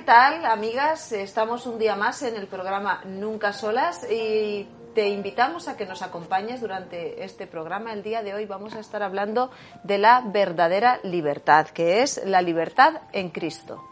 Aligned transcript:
¿qué 0.00 0.06
tal, 0.06 0.46
amigas? 0.46 1.12
Estamos 1.12 1.66
un 1.66 1.78
día 1.78 1.94
más 1.94 2.22
en 2.22 2.34
el 2.34 2.46
programa 2.46 3.02
Nunca 3.04 3.52
Solas 3.52 4.10
y 4.10 4.66
te 4.94 5.10
invitamos 5.10 5.68
a 5.68 5.76
que 5.76 5.84
nos 5.84 6.00
acompañes 6.00 6.62
durante 6.62 7.22
este 7.22 7.46
programa. 7.46 7.92
El 7.92 8.02
día 8.02 8.22
de 8.22 8.32
hoy 8.32 8.46
vamos 8.46 8.74
a 8.74 8.80
estar 8.80 9.02
hablando 9.02 9.50
de 9.84 9.98
la 9.98 10.22
verdadera 10.24 11.00
libertad, 11.02 11.66
que 11.66 12.00
es 12.00 12.18
la 12.24 12.40
libertad 12.40 13.02
en 13.12 13.28
Cristo. 13.28 13.89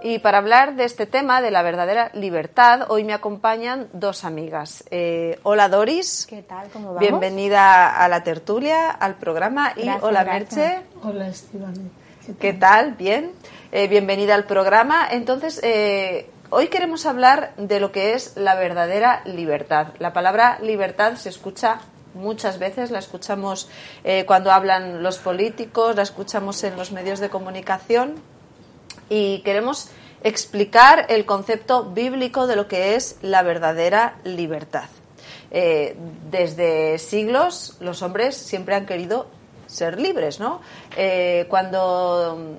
Y 0.00 0.20
para 0.20 0.38
hablar 0.38 0.76
de 0.76 0.84
este 0.84 1.06
tema, 1.06 1.40
de 1.40 1.50
la 1.50 1.62
verdadera 1.62 2.10
libertad, 2.14 2.86
hoy 2.88 3.02
me 3.02 3.12
acompañan 3.12 3.88
dos 3.92 4.24
amigas. 4.24 4.84
Eh, 4.90 5.40
hola 5.42 5.68
Doris. 5.68 6.26
¿Qué 6.28 6.42
tal? 6.42 6.68
¿Cómo 6.68 6.94
vamos? 6.94 7.00
Bienvenida 7.00 7.96
a 7.96 8.08
la 8.08 8.22
tertulia, 8.22 8.90
al 8.90 9.16
programa. 9.16 9.72
y 9.76 9.88
hola 10.00 10.24
Merche. 10.24 10.80
Hola 11.02 11.28
Esteban. 11.28 11.90
¿Qué 12.38 12.52
tal? 12.52 12.92
Bien. 12.92 13.32
Eh, 13.72 13.88
bienvenida 13.88 14.36
al 14.36 14.44
programa. 14.44 15.08
Entonces, 15.10 15.60
eh, 15.64 16.30
hoy 16.50 16.68
queremos 16.68 17.04
hablar 17.04 17.52
de 17.56 17.80
lo 17.80 17.90
que 17.90 18.14
es 18.14 18.36
la 18.36 18.54
verdadera 18.54 19.22
libertad. 19.24 19.88
La 19.98 20.12
palabra 20.12 20.60
libertad 20.62 21.16
se 21.16 21.28
escucha 21.28 21.80
muchas 22.14 22.60
veces, 22.60 22.90
la 22.90 23.00
escuchamos 23.00 23.68
cuando 24.26 24.50
hablan 24.50 25.02
los 25.02 25.18
políticos, 25.18 25.94
la 25.94 26.02
escuchamos 26.02 26.64
en 26.64 26.76
los 26.76 26.90
medios 26.90 27.20
de 27.20 27.28
comunicación 27.28 28.16
y 29.08 29.40
queremos 29.40 29.90
explicar 30.22 31.06
el 31.08 31.24
concepto 31.24 31.84
bíblico 31.84 32.46
de 32.46 32.56
lo 32.56 32.68
que 32.68 32.96
es 32.96 33.16
la 33.22 33.42
verdadera 33.42 34.16
libertad. 34.24 34.88
Eh, 35.50 35.96
desde 36.30 36.98
siglos 36.98 37.76
los 37.80 38.02
hombres 38.02 38.36
siempre 38.36 38.74
han 38.74 38.84
querido 38.84 39.26
ser 39.66 40.00
libres, 40.00 40.40
¿no? 40.40 40.60
Eh, 40.96 41.46
cuando 41.48 42.56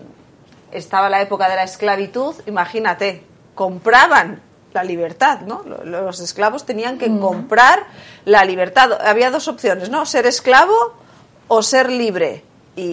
estaba 0.71 1.09
la 1.09 1.21
época 1.21 1.49
de 1.49 1.55
la 1.55 1.63
esclavitud, 1.63 2.35
imagínate, 2.45 3.23
compraban 3.55 4.41
la 4.73 4.83
libertad, 4.83 5.41
¿no? 5.41 5.63
Los 5.83 6.19
esclavos 6.19 6.65
tenían 6.65 6.97
que 6.97 7.19
comprar 7.19 7.87
la 8.25 8.45
libertad. 8.45 9.01
Había 9.01 9.31
dos 9.31 9.47
opciones, 9.47 9.89
¿no? 9.89 10.05
Ser 10.05 10.27
esclavo 10.27 10.93
o 11.47 11.63
ser 11.63 11.89
libre. 11.89 12.43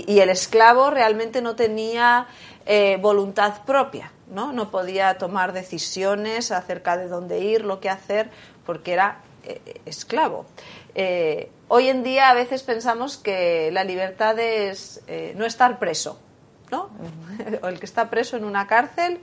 Y 0.07 0.21
el 0.21 0.31
esclavo 0.31 0.91
realmente 0.91 1.43
no 1.43 1.55
tenía 1.55 2.27
eh, 2.69 2.99
voluntad 3.01 3.63
propia, 3.65 4.11
¿no? 4.27 4.53
No 4.53 4.73
podía 4.73 5.19
tomar 5.19 5.53
decisiones 5.53 6.51
acerca 6.51 6.97
de 6.97 7.07
dónde 7.07 7.39
ir, 7.39 7.65
lo 7.65 7.79
que 7.79 7.89
hacer, 7.89 8.29
porque 8.65 8.93
era 8.93 9.21
eh, 9.45 9.81
esclavo. 9.87 10.47
Eh, 10.97 11.49
hoy 11.69 11.87
en 11.87 12.03
día 12.03 12.29
a 12.29 12.35
veces 12.35 12.65
pensamos 12.65 13.19
que 13.19 13.71
la 13.71 13.85
libertad 13.85 14.37
es 14.41 15.01
no 15.37 15.47
estar 15.47 15.79
preso, 15.79 16.19
¿no? 16.73 16.91
o 17.63 17.69
el 17.69 17.79
que 17.79 17.87
está 17.87 18.11
preso 18.11 18.37
en 18.37 18.45
una 18.45 18.67
cárcel 18.67 19.21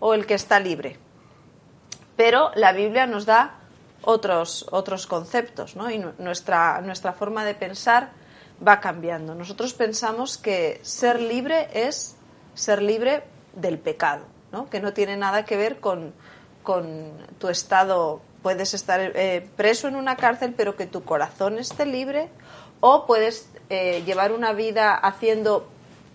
o 0.00 0.14
el 0.14 0.24
que 0.24 0.32
está 0.32 0.58
libre. 0.58 0.96
Pero 2.16 2.50
la 2.54 2.72
Biblia 2.72 3.06
nos 3.06 3.26
da 3.26 3.56
otros, 4.00 4.64
otros 4.70 5.06
conceptos, 5.06 5.76
¿no? 5.76 5.90
Y 5.90 6.02
nuestra, 6.16 6.80
nuestra 6.80 7.12
forma 7.12 7.44
de 7.44 7.54
pensar 7.54 8.12
va 8.66 8.80
cambiando. 8.80 9.34
Nosotros 9.34 9.74
pensamos 9.74 10.38
que 10.38 10.80
ser 10.82 11.20
libre 11.20 11.68
es 11.72 12.16
ser 12.54 12.82
libre 12.82 13.22
del 13.54 13.78
pecado, 13.78 14.24
¿no? 14.52 14.68
que 14.70 14.80
no 14.80 14.92
tiene 14.92 15.16
nada 15.16 15.44
que 15.44 15.56
ver 15.56 15.80
con, 15.80 16.12
tu 17.38 17.48
estado. 17.48 18.20
Puedes 18.42 18.74
estar 18.74 19.00
eh, 19.00 19.48
preso 19.56 19.88
en 19.88 19.96
una 19.96 20.16
cárcel, 20.16 20.54
pero 20.56 20.76
que 20.76 20.86
tu 20.86 21.04
corazón 21.04 21.58
esté 21.58 21.86
libre, 21.86 22.28
o 22.80 23.06
puedes 23.06 23.48
eh, 23.70 24.02
llevar 24.04 24.32
una 24.32 24.52
vida 24.52 24.94
haciendo 24.94 25.68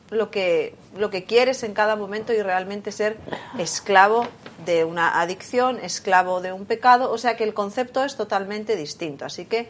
lo 0.09 0.29
que, 0.29 0.75
lo 0.97 1.09
que 1.09 1.23
quieres 1.23 1.63
en 1.63 1.73
cada 1.73 1.95
momento 1.95 2.33
y 2.33 2.41
realmente 2.41 2.91
ser 2.91 3.17
esclavo 3.57 4.27
de 4.65 4.83
una 4.83 5.21
adicción, 5.21 5.79
esclavo 5.81 6.41
de 6.41 6.51
un 6.51 6.65
pecado. 6.65 7.11
O 7.11 7.17
sea 7.17 7.37
que 7.37 7.45
el 7.45 7.53
concepto 7.53 8.03
es 8.03 8.17
totalmente 8.17 8.75
distinto. 8.75 9.23
Así 9.25 9.45
que 9.45 9.69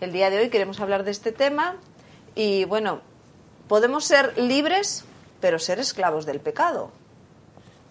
el 0.00 0.12
día 0.12 0.28
de 0.28 0.38
hoy 0.38 0.48
queremos 0.48 0.80
hablar 0.80 1.04
de 1.04 1.12
este 1.12 1.30
tema 1.30 1.76
y 2.36 2.64
bueno, 2.66 3.00
podemos 3.66 4.04
ser 4.04 4.38
libres 4.38 5.04
pero 5.40 5.58
ser 5.58 5.78
esclavos 5.78 6.26
del 6.26 6.40
pecado. 6.40 6.90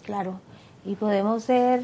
Claro, 0.04 0.40
y 0.84 0.94
podemos 0.94 1.44
ser, 1.44 1.82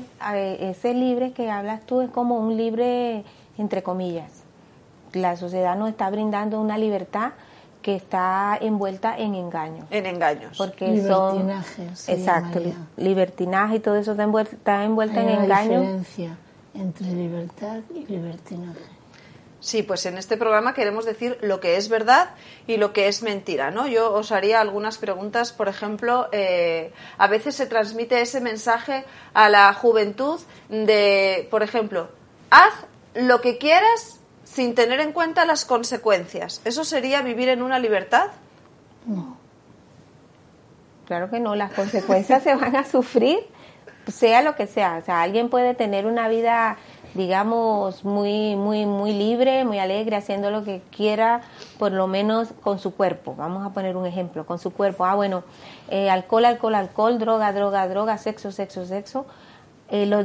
ese 0.61 0.95
libre 0.95 1.33
que 1.33 1.51
hablas 1.51 1.85
tú 1.87 2.01
es 2.01 2.11
como 2.11 2.39
un 2.39 2.57
libre 2.57 3.25
entre 3.59 3.83
comillas. 3.83 4.43
La 5.13 5.37
sociedad 5.37 5.77
nos 5.77 5.91
está 5.91 6.09
brindando 6.09 6.61
una 6.61 6.79
libertad 6.79 7.33
que 7.83 7.97
está 7.97 8.57
envuelta 8.61 9.19
en 9.19 9.35
engaños. 9.35 9.87
En 9.91 10.07
engaños. 10.07 10.57
Porque 10.57 10.89
libertinaje, 10.89 11.97
son... 11.97 12.15
Exacto, 12.15 12.61
libertinaje 12.97 13.77
y 13.77 13.81
todo 13.81 13.97
eso 13.97 14.13
está 14.13 14.23
envuelta, 14.23 14.55
está 14.55 14.85
envuelta 14.85 15.21
en 15.21 15.29
engaños. 15.29 15.81
diferencia 15.81 16.37
entre 16.75 17.07
libertad 17.09 17.81
y 17.95 18.07
libertinaje. 18.07 19.02
Sí, 19.63 19.85
pues 19.85 20.05
en 20.07 20.19
este 20.19 20.37
programa 20.37 20.75
queremos 20.75 21.05
decir 21.05 21.39
lo 21.41 21.61
que 21.61 21.77
es 21.77 21.89
verdad 21.89 22.31
y 22.67 22.79
lo 22.79 22.93
que 22.93 23.07
es 23.07 23.23
mentira, 23.23 23.71
¿no? 23.71 23.87
Yo 23.87 24.13
os 24.13 24.33
haría 24.33 24.61
algunas 24.61 24.99
preguntas, 24.99 25.53
por 25.53 25.69
ejemplo, 25.69 26.29
eh, 26.33 26.93
a 27.17 27.29
veces 27.29 27.55
se 27.55 27.67
transmite 27.67 28.21
ese 28.21 28.41
mensaje 28.41 29.05
a 29.35 29.49
la 29.49 29.73
juventud 29.73 30.41
de, 30.69 31.47
por 31.49 31.63
ejemplo, 31.63 32.09
haz 32.51 32.75
lo 33.15 33.41
que 33.41 33.59
quieras 33.59 34.19
sin 34.43 34.75
tener 34.75 34.99
en 34.99 35.13
cuenta 35.13 35.45
las 35.45 35.65
consecuencias. 35.65 36.61
¿Eso 36.65 36.85
sería 36.85 37.23
vivir 37.23 37.49
en 37.49 37.63
una 37.63 37.79
libertad? 37.79 38.33
No. 39.07 39.37
Claro 41.07 41.31
que 41.31 41.39
no, 41.39 41.55
las 41.55 41.73
consecuencias 41.73 42.43
se 42.43 42.57
van 42.57 42.75
a 42.75 42.85
sufrir, 42.85 43.39
sea 44.09 44.43
lo 44.43 44.57
que 44.57 44.67
sea. 44.67 44.97
O 44.97 45.05
sea, 45.05 45.23
alguien 45.23 45.51
puede 45.51 45.75
tener 45.75 46.05
una 46.05 46.27
vida 46.27 46.79
digamos, 47.15 48.05
muy, 48.05 48.57
muy, 48.57 48.87
muy 48.87 49.13
libre, 49.13 49.65
muy 49.65 49.79
alegre, 49.79 50.17
haciendo 50.17 50.51
lo 50.51 50.65
que 50.65 50.83
quiera, 50.91 51.43
por 51.79 51.93
lo 51.93 52.07
menos 52.07 52.49
con 52.63 52.79
su 52.79 52.95
cuerpo. 52.95 53.35
Vamos 53.37 53.67
a 53.67 53.71
poner 53.71 53.97
un 53.97 54.07
ejemplo, 54.07 54.47
con 54.47 54.59
su 54.59 54.73
cuerpo. 54.73 55.05
Ah, 55.05 55.15
bueno, 55.15 55.43
eh, 55.89 56.11
alcohol, 56.11 56.45
alcohol, 56.45 56.75
alcohol, 56.75 57.19
droga, 57.19 57.53
droga, 57.53 57.89
droga, 57.89 58.19
sexo, 58.19 58.53
sexo, 58.53 58.87
sexo. 58.87 59.27
Eh, 59.91 60.07
lo, 60.07 60.25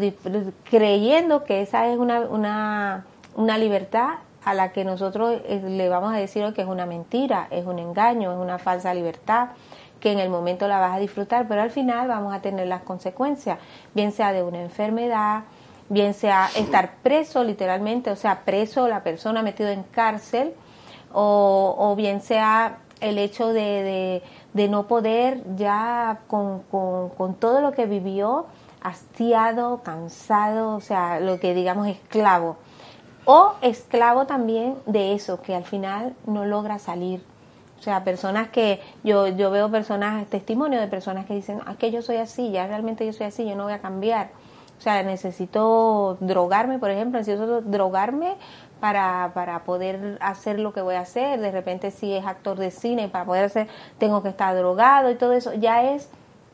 creyendo 0.69 1.43
que 1.43 1.61
esa 1.61 1.87
es 1.87 1.97
una, 1.97 2.21
una, 2.21 3.05
una 3.35 3.57
libertad 3.57 4.19
a 4.45 4.53
la 4.53 4.71
que 4.71 4.85
nosotros 4.85 5.41
eh, 5.45 5.61
le 5.67 5.89
vamos 5.89 6.13
a 6.13 6.17
decir 6.17 6.53
que 6.53 6.61
es 6.61 6.67
una 6.67 6.85
mentira, 6.85 7.47
es 7.51 7.65
un 7.65 7.79
engaño, 7.79 8.31
es 8.31 8.37
una 8.37 8.59
falsa 8.59 8.93
libertad 8.93 9.49
que 9.99 10.11
en 10.11 10.19
el 10.19 10.29
momento 10.29 10.67
la 10.67 10.79
vas 10.79 10.95
a 10.95 10.99
disfrutar, 10.99 11.47
pero 11.47 11.61
al 11.61 11.71
final 11.71 12.07
vamos 12.07 12.33
a 12.33 12.41
tener 12.41 12.67
las 12.67 12.83
consecuencias, 12.83 13.57
bien 13.93 14.11
sea 14.11 14.31
de 14.31 14.43
una 14.43 14.61
enfermedad, 14.61 15.43
bien 15.89 16.13
sea 16.13 16.49
estar 16.55 16.95
preso 17.03 17.43
literalmente, 17.43 18.11
o 18.11 18.15
sea, 18.15 18.41
preso 18.43 18.87
la 18.87 19.03
persona 19.03 19.41
metido 19.41 19.69
en 19.69 19.83
cárcel, 19.83 20.53
o, 21.13 21.93
bien 21.97 22.21
sea 22.21 22.79
el 22.99 23.17
hecho 23.17 23.53
de, 23.53 24.21
de, 24.53 24.67
no 24.67 24.87
poder 24.87 25.41
ya 25.55 26.19
con, 26.27 26.61
con, 26.69 27.35
todo 27.35 27.61
lo 27.61 27.71
que 27.71 27.85
vivió, 27.85 28.47
hastiado, 28.81 29.81
cansado, 29.83 30.75
o 30.75 30.81
sea, 30.81 31.19
lo 31.19 31.39
que 31.39 31.53
digamos 31.53 31.87
esclavo. 31.87 32.57
O 33.25 33.53
esclavo 33.61 34.25
también 34.25 34.75
de 34.85 35.13
eso, 35.13 35.41
que 35.41 35.55
al 35.55 35.65
final 35.65 36.15
no 36.25 36.45
logra 36.45 36.79
salir. 36.79 37.23
O 37.79 37.81
sea, 37.81 38.03
personas 38.03 38.49
que 38.49 38.81
yo, 39.03 39.27
yo 39.27 39.51
veo 39.51 39.69
personas, 39.69 40.25
testimonio 40.27 40.79
de 40.79 40.87
personas 40.87 41.25
que 41.25 41.35
dicen, 41.35 41.59
ah, 41.65 41.75
que 41.77 41.91
yo 41.91 42.01
soy 42.01 42.17
así, 42.17 42.51
ya 42.51 42.67
realmente 42.67 43.05
yo 43.05 43.13
soy 43.13 43.27
así, 43.27 43.45
yo 43.47 43.55
no 43.55 43.63
voy 43.63 43.73
a 43.73 43.79
cambiar. 43.79 44.29
O 44.77 44.81
sea, 44.81 45.01
necesito 45.03 46.17
drogarme, 46.19 46.79
por 46.79 46.91
ejemplo, 46.91 47.19
necesito 47.19 47.61
drogarme 47.61 48.35
para, 48.79 49.31
para 49.33 49.63
poder 49.63 50.17
hacer 50.21 50.59
lo 50.59 50.73
que 50.73 50.81
voy 50.81 50.95
a 50.95 51.01
hacer. 51.01 51.39
De 51.39 51.51
repente, 51.51 51.91
si 51.91 52.13
es 52.13 52.25
actor 52.25 52.57
de 52.57 52.71
cine, 52.71 53.09
para 53.09 53.25
poder 53.25 53.45
hacer, 53.45 53.67
tengo 53.97 54.21
que 54.21 54.29
estar 54.29 54.55
drogado 54.55 55.09
y 55.09 55.15
todo 55.15 55.33
eso. 55.33 55.53
Ya 55.53 55.83
es 55.95 56.09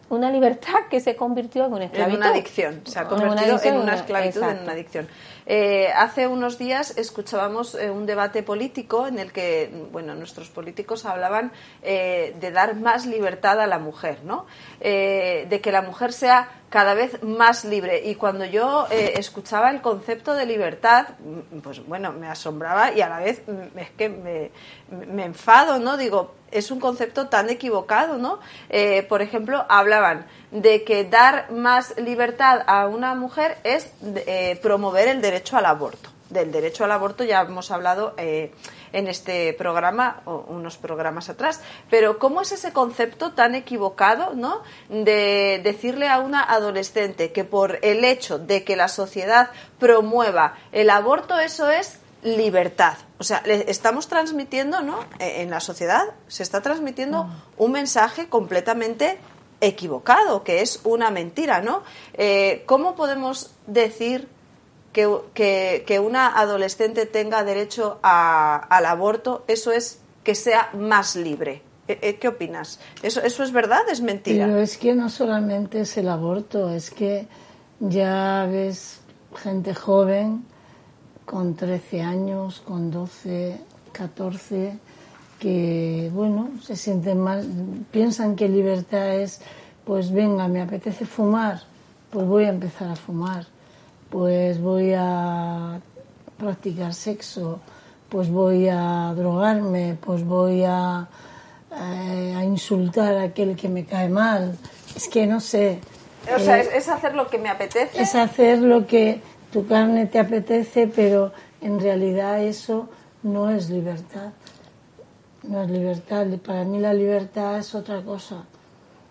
una 0.10 0.32
libertad 0.32 0.88
que 0.90 1.00
se 1.00 1.16
convirtió 1.16 1.66
en 1.66 1.74
una 1.74 1.86
esclavitud. 1.86 2.14
En 2.14 2.22
una 2.22 2.30
adicción, 2.32 2.82
se 2.86 3.00
ha 3.00 3.08
convertido 3.08 3.60
en 3.64 3.78
una 3.78 3.96
esclavitud, 3.96 4.44
en 4.44 4.60
una 4.60 4.72
adicción. 4.72 5.08
Eh, 5.46 5.90
hace 5.96 6.28
unos 6.28 6.58
días 6.58 6.98
escuchábamos 6.98 7.76
eh, 7.76 7.90
un 7.90 8.06
debate 8.06 8.44
político 8.44 9.08
en 9.08 9.20
el 9.20 9.32
que, 9.32 9.70
bueno, 9.92 10.16
nuestros 10.16 10.50
políticos 10.50 11.06
hablaban 11.06 11.52
eh, 11.82 12.36
de 12.40 12.52
dar 12.52 12.76
más 12.76 13.06
libertad 13.06 13.60
a 13.60 13.68
la 13.68 13.80
mujer, 13.80 14.20
¿no? 14.24 14.46
de 14.80 15.60
que 15.62 15.72
la 15.72 15.82
mujer 15.82 16.12
sea 16.12 16.50
cada 16.74 16.96
vez 16.96 17.22
más 17.22 17.66
libre. 17.66 18.02
Y 18.04 18.16
cuando 18.16 18.46
yo 18.46 18.88
eh, 18.90 19.14
escuchaba 19.18 19.70
el 19.70 19.80
concepto 19.80 20.34
de 20.34 20.48
libertad, 20.48 21.10
mm, 21.20 21.60
pues 21.60 21.86
bueno, 21.86 22.12
me 22.14 22.28
asombraba 22.28 22.92
y 22.92 23.02
a 23.02 23.10
la 23.10 23.20
vez 23.20 23.44
mm, 23.46 23.78
es 23.78 23.92
que 23.92 24.10
me, 24.10 25.24
enfado, 25.24 25.78
¿no? 25.78 25.98
Digo, 25.98 26.34
es 26.50 26.72
un 26.72 26.80
concepto 26.80 27.28
tan 27.28 27.52
equivocado, 27.52 28.18
¿no? 28.18 28.40
Eh, 28.70 29.04
por 29.04 29.22
ejemplo, 29.22 29.68
hablaban 29.70 30.26
de 30.50 30.84
que 30.84 31.04
dar 31.04 31.52
más 31.52 31.96
libertad 31.98 32.64
a 32.66 32.88
una 32.88 33.14
mujer 33.14 33.60
es 33.64 33.92
eh, 34.26 34.58
promover 34.60 35.10
el 35.10 35.22
derecho 35.22 35.58
al 35.58 35.68
aborto. 35.68 36.10
del 36.32 36.52
derecho 36.52 36.86
al 36.86 36.92
aborto 36.92 37.24
ya 37.24 37.42
hemos 37.42 37.70
hablado 37.70 38.16
en 38.94 39.08
este 39.08 39.54
programa 39.54 40.22
o 40.26 40.46
unos 40.48 40.78
programas 40.78 41.30
atrás. 41.30 41.62
Pero 41.90 42.20
¿cómo 42.20 42.42
es 42.42 42.52
ese 42.52 42.72
concepto 42.72 43.34
tan 43.34 43.56
equivocado, 43.56 44.34
¿no? 44.36 44.62
De 44.90 45.60
decirle 45.64 46.08
a 46.08 46.20
una 46.20 46.44
adolescente 46.44 47.32
que 47.32 47.44
por 47.44 47.80
el 47.82 48.06
hecho 48.06 48.40
de 48.40 48.64
que 48.64 48.76
la 48.76 48.88
sociedad 48.88 49.50
promueva 49.80 50.56
el 50.72 50.90
aborto 50.90 51.40
eso 51.40 51.70
es 51.70 52.00
libertad. 52.24 52.98
O 53.18 53.24
sea, 53.24 53.42
le 53.46 53.70
estamos 53.70 54.08
transmitiendo, 54.08 54.82
¿no? 54.82 55.00
E, 55.20 55.42
en 55.42 55.50
la 55.50 55.60
sociedad 55.60 56.04
se 56.28 56.44
está 56.44 56.62
transmitiendo 56.62 57.28
un 57.58 57.72
mensaje 57.72 58.30
completamente 58.30 59.18
equivocado, 59.62 60.44
que 60.44 60.62
es 60.62 60.82
una 60.84 61.10
mentira, 61.10 61.62
¿no? 61.62 61.84
Eh, 62.14 62.64
¿Cómo 62.66 62.96
podemos 62.96 63.52
decir 63.68 64.28
que, 64.94 65.84
que, 65.86 66.00
una 66.00 66.40
adolescente 66.40 67.06
tenga 67.06 67.44
derecho 67.44 68.00
al 68.02 68.86
aborto? 68.86 69.44
Eso 69.48 69.72
es 69.72 70.00
que 70.24 70.36
sea 70.36 70.70
más 70.74 71.16
libre. 71.16 71.62
Eh, 71.88 72.00
eh, 72.02 72.16
¿Qué 72.16 72.30
opinas? 72.30 72.80
¿Eso, 73.02 73.22
¿Eso 73.22 73.44
es 73.44 73.52
verdad? 73.52 73.82
¿Es 73.92 74.00
mentira? 74.00 74.46
Pero 74.46 74.60
es 74.60 74.78
que 74.78 74.94
no 74.94 75.10
solamente 75.10 75.82
es 75.82 75.98
el 75.98 76.08
aborto, 76.08 76.70
es 76.70 76.92
que 76.92 77.28
ya 77.80 78.48
ves 78.50 79.02
gente 79.36 79.74
joven 79.74 80.46
con 81.26 81.56
13 81.56 82.02
años, 82.02 82.62
con 82.62 82.92
12, 82.92 83.58
14, 83.92 84.78
que, 85.40 86.10
bueno, 86.14 86.52
se 86.62 86.76
sienten 86.76 87.20
mal, 87.20 87.46
piensan 87.92 88.36
que 88.36 88.48
libertad 88.48 89.16
es, 89.16 89.42
pues 89.86 90.12
venga, 90.12 90.48
me 90.48 90.62
apetece 90.62 91.06
fumar, 91.06 91.64
pues 92.12 92.26
voy 92.26 92.46
a 92.46 92.50
empezar 92.50 92.90
a 92.90 92.96
fumar, 92.96 93.48
pues 94.14 94.62
voy 94.62 94.94
a 94.96 95.82
practicar 96.38 96.94
sexo, 96.94 97.60
pues 98.10 98.30
voy 98.30 98.70
a 98.70 99.12
drogarme, 99.16 99.98
pues 100.00 100.24
voy 100.24 100.64
a, 100.64 101.08
eh, 101.72 102.36
a 102.38 102.44
insultar 102.44 103.16
a 103.16 103.24
aquel 103.24 103.56
que 103.56 103.68
me 103.68 103.86
cae 103.86 104.10
mal. 104.10 104.56
Es 104.96 105.08
que 105.08 105.26
no 105.26 105.40
sé. 105.40 105.80
O 106.32 106.38
sea, 106.38 106.62
eh, 106.62 106.70
es 106.76 106.90
hacer 106.90 107.16
lo 107.16 107.28
que 107.28 107.40
me 107.40 107.50
apetece. 107.50 108.00
Es 108.00 108.14
hacer 108.14 108.60
lo 108.60 108.86
que 108.86 109.20
tu 109.52 109.66
carne 109.66 110.06
te 110.06 110.20
apetece, 110.20 110.86
pero 110.86 111.32
en 111.60 111.80
realidad 111.80 112.40
eso 112.40 112.90
no 113.24 113.50
es 113.50 113.72
libertad. 113.72 114.30
No 115.42 115.64
es 115.64 115.72
libertad. 115.72 116.28
Para 116.46 116.66
mí 116.66 116.78
la 116.78 116.94
libertad 116.94 117.58
es 117.58 117.74
otra 117.74 118.04
cosa. 118.04 118.44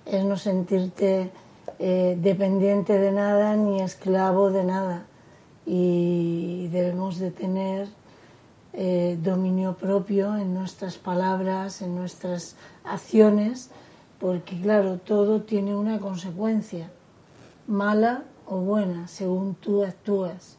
Es 0.07 0.23
no 0.25 0.37
sentirte 0.37 1.33
eh, 1.79 2.17
dependiente 2.21 2.99
de 2.99 3.13
nada 3.13 3.57
ni 3.57 3.81
esclavo 3.81 4.51
de 4.51 4.65
nada. 4.65 5.07
Y 5.67 6.69
debemos 6.69 7.19
de 7.19 7.31
tener 7.31 7.89
eh, 8.73 9.19
dominio 9.23 9.75
propio 9.77 10.37
en 10.37 10.55
nuestras 10.55 10.97
palabras, 10.99 11.83
en 11.83 11.95
nuestras 11.95 12.57
acciones, 12.85 13.71
porque 14.19 14.61
claro, 14.61 14.99
todo 14.99 15.43
tiene 15.43 15.75
una 15.75 15.99
consecuencia, 15.99 16.91
mala 17.67 18.25
o 18.47 18.59
buena, 18.59 19.09
según 19.09 19.55
tú 19.55 19.85
actúas. 19.85 20.57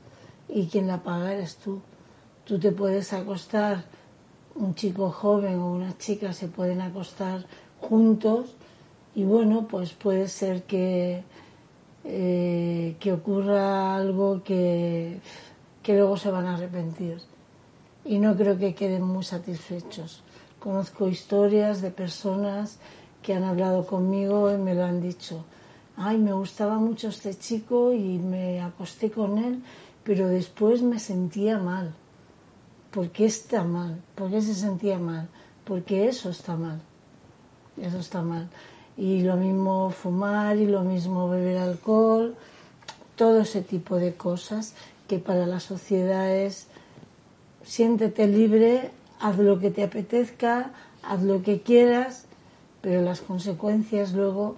Y 0.48 0.68
quien 0.68 0.88
la 0.88 1.04
paga 1.04 1.34
eres 1.34 1.58
tú. 1.58 1.82
Tú 2.46 2.60
te 2.60 2.72
puedes 2.72 3.14
acostar, 3.14 3.86
un 4.56 4.76
chico 4.76 5.10
joven 5.10 5.60
o 5.60 5.72
una 5.72 5.98
chica 5.98 6.34
se 6.34 6.48
pueden 6.48 6.82
acostar 6.82 7.46
juntos 7.82 8.56
y 9.16 9.24
bueno, 9.24 9.68
pues 9.70 9.94
puede 9.94 10.28
ser 10.28 10.64
que, 10.64 11.24
eh, 12.04 12.96
que 13.00 13.14
ocurra 13.14 13.96
algo 13.96 14.44
que, 14.44 15.20
que 15.82 15.94
luego 15.94 16.18
se 16.18 16.32
van 16.32 16.46
a 16.46 16.56
arrepentir. 16.56 17.20
Y 18.06 18.20
no 18.20 18.36
creo 18.36 18.58
que 18.58 18.76
queden 18.76 19.04
muy 19.04 19.24
satisfechos. 19.24 20.24
Conozco 20.60 21.08
historias 21.08 21.82
de 21.82 21.92
personas 21.92 22.80
que 23.22 23.34
han 23.34 23.44
hablado 23.44 23.86
conmigo 23.86 24.52
y 24.52 24.58
me 24.58 24.76
lo 24.76 24.84
han 24.84 25.02
dicho 25.02 25.46
ay, 25.98 26.18
me 26.18 26.34
gustaba 26.34 26.78
mucho 26.78 27.10
este 27.10 27.36
chico 27.36 27.94
y 27.94 28.18
me 28.18 28.62
acosté 28.62 29.12
con 29.12 29.38
él, 29.38 29.64
pero 30.04 30.28
después 30.28 30.82
me 30.82 31.00
sentía 31.00 31.58
mal. 31.58 31.94
¿Por 32.92 33.10
qué 33.10 33.26
está 33.26 33.64
mal? 33.64 34.02
¿Por 34.16 34.30
qué 34.30 34.42
se 34.42 34.54
sentía 34.54 35.00
mal? 35.00 35.28
Porque 35.66 36.08
eso 36.08 36.30
está 36.30 36.56
mal. 36.56 36.82
Eso 37.78 38.00
está 38.00 38.22
mal. 38.22 38.50
Y 38.98 39.22
lo 39.22 39.36
mismo 39.36 39.90
fumar 39.90 40.58
y 40.58 40.68
lo 40.68 40.82
mismo 40.82 41.30
beber 41.30 41.58
alcohol, 41.58 42.36
todo 43.16 43.42
ese 43.42 43.62
tipo 43.62 43.98
de 43.98 44.14
cosas 44.14 44.76
que 45.08 45.20
para 45.20 45.46
la 45.46 45.60
sociedad 45.60 46.30
es 46.36 46.68
siéntete 47.64 48.28
libre, 48.28 48.92
haz 49.20 49.38
lo 49.38 49.60
que 49.60 49.72
te 49.72 49.84
apetezca, 49.84 50.72
haz 51.02 51.22
lo 51.24 51.42
que 51.42 51.62
quieras, 51.62 52.26
pero 52.82 53.02
las 53.02 53.22
consecuencias 53.22 54.14
luego 54.14 54.58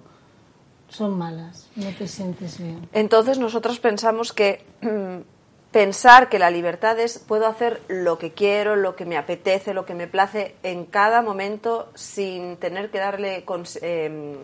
son 0.88 1.16
malas, 1.16 1.68
no 1.76 1.90
te 1.90 2.06
sientes 2.08 2.58
bien. 2.58 2.88
Entonces 2.92 3.38
nosotros 3.38 3.78
pensamos 3.80 4.32
que 4.32 4.64
mm, 4.82 5.35
pensar 5.72 6.28
que 6.28 6.38
la 6.38 6.50
libertad 6.50 6.98
es 6.98 7.18
puedo 7.18 7.46
hacer 7.46 7.82
lo 7.88 8.18
que 8.18 8.32
quiero, 8.32 8.76
lo 8.76 8.96
que 8.96 9.04
me 9.04 9.16
apetece, 9.16 9.74
lo 9.74 9.84
que 9.84 9.94
me 9.94 10.06
place 10.06 10.54
en 10.62 10.86
cada 10.86 11.22
momento 11.22 11.90
sin 11.94 12.56
tener 12.56 12.90
que 12.90 12.98
darle 12.98 13.44
em, 13.82 14.36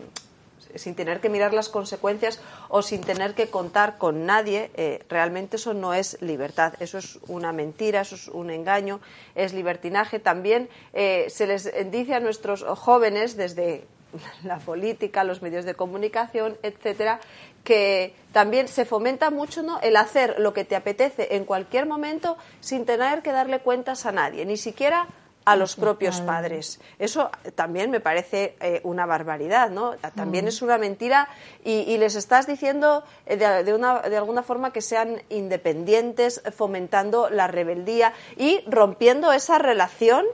sin 0.75 0.95
tener 0.95 1.19
que 1.19 1.29
mirar 1.29 1.53
las 1.53 1.69
consecuencias 1.69 2.39
o 2.69 2.81
sin 2.81 3.01
tener 3.01 3.35
que 3.35 3.49
contar 3.49 3.97
con 3.97 4.25
nadie, 4.25 4.71
eh, 4.75 5.03
realmente 5.09 5.57
eso 5.57 5.73
no 5.73 5.93
es 5.93 6.21
libertad, 6.21 6.73
eso 6.79 6.97
es 6.97 7.19
una 7.27 7.51
mentira, 7.51 8.01
eso 8.01 8.15
es 8.15 8.27
un 8.27 8.49
engaño, 8.49 8.99
es 9.35 9.53
libertinaje. 9.53 10.19
También 10.19 10.69
eh, 10.93 11.27
se 11.29 11.47
les 11.47 11.71
dice 11.91 12.15
a 12.15 12.19
nuestros 12.19 12.63
jóvenes 12.63 13.37
desde 13.37 13.85
la 14.43 14.59
política, 14.59 15.23
los 15.23 15.41
medios 15.41 15.65
de 15.65 15.75
comunicación, 15.75 16.57
etcétera, 16.63 17.19
que 17.63 18.13
también 18.31 18.67
se 18.67 18.85
fomenta 18.85 19.29
mucho 19.29 19.63
¿no? 19.63 19.79
el 19.81 19.95
hacer 19.95 20.35
lo 20.39 20.53
que 20.53 20.65
te 20.65 20.75
apetece 20.75 21.35
en 21.35 21.45
cualquier 21.45 21.85
momento 21.85 22.37
sin 22.59 22.85
tener 22.85 23.21
que 23.21 23.31
darle 23.31 23.59
cuentas 23.59 24.05
a 24.05 24.11
nadie, 24.11 24.45
ni 24.45 24.57
siquiera 24.57 25.07
a 25.45 25.55
los 25.55 25.75
propios 25.75 26.21
padres. 26.21 26.79
Eso 26.99 27.29
también 27.55 27.91
me 27.91 27.99
parece 27.99 28.55
eh, 28.59 28.81
una 28.83 29.05
barbaridad, 29.05 29.69
¿no? 29.69 29.95
También 30.15 30.45
mm. 30.45 30.47
es 30.47 30.61
una 30.61 30.77
mentira 30.77 31.27
y, 31.63 31.97
les 31.97 32.15
estás 32.15 32.47
diciendo 32.47 33.03
eh, 33.25 33.35
de, 33.35 33.73
una, 33.73 33.99
de 34.01 34.17
alguna 34.17 34.43
forma 34.43 34.71
que 34.71 34.81
sean 34.81 35.21
independientes, 35.29 36.41
fomentando 36.55 37.29
la 37.29 37.47
rebeldía 37.47 38.13
y 38.37 38.63
rompiendo 38.67 39.31
esa 39.31 39.57
relación 39.57 40.25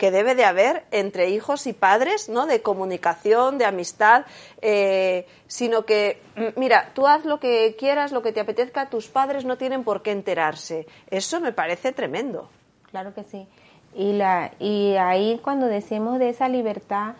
que 0.00 0.10
debe 0.10 0.34
de 0.34 0.46
haber 0.46 0.84
entre 0.92 1.28
hijos 1.28 1.66
y 1.66 1.74
padres, 1.74 2.30
¿no? 2.30 2.46
De 2.46 2.62
comunicación, 2.62 3.58
de 3.58 3.66
amistad, 3.66 4.24
eh, 4.62 5.26
sino 5.46 5.84
que, 5.84 6.22
mira, 6.56 6.92
tú 6.94 7.06
haz 7.06 7.26
lo 7.26 7.38
que 7.38 7.76
quieras, 7.78 8.10
lo 8.10 8.22
que 8.22 8.32
te 8.32 8.40
apetezca, 8.40 8.88
tus 8.88 9.08
padres 9.08 9.44
no 9.44 9.58
tienen 9.58 9.84
por 9.84 10.00
qué 10.00 10.12
enterarse. 10.12 10.86
Eso 11.10 11.38
me 11.40 11.52
parece 11.52 11.92
tremendo. 11.92 12.48
Claro 12.90 13.12
que 13.12 13.24
sí. 13.24 13.46
Y, 13.94 14.14
la, 14.14 14.52
y 14.58 14.94
ahí 14.96 15.38
cuando 15.44 15.66
decimos 15.66 16.18
de 16.18 16.30
esa 16.30 16.48
libertad 16.48 17.16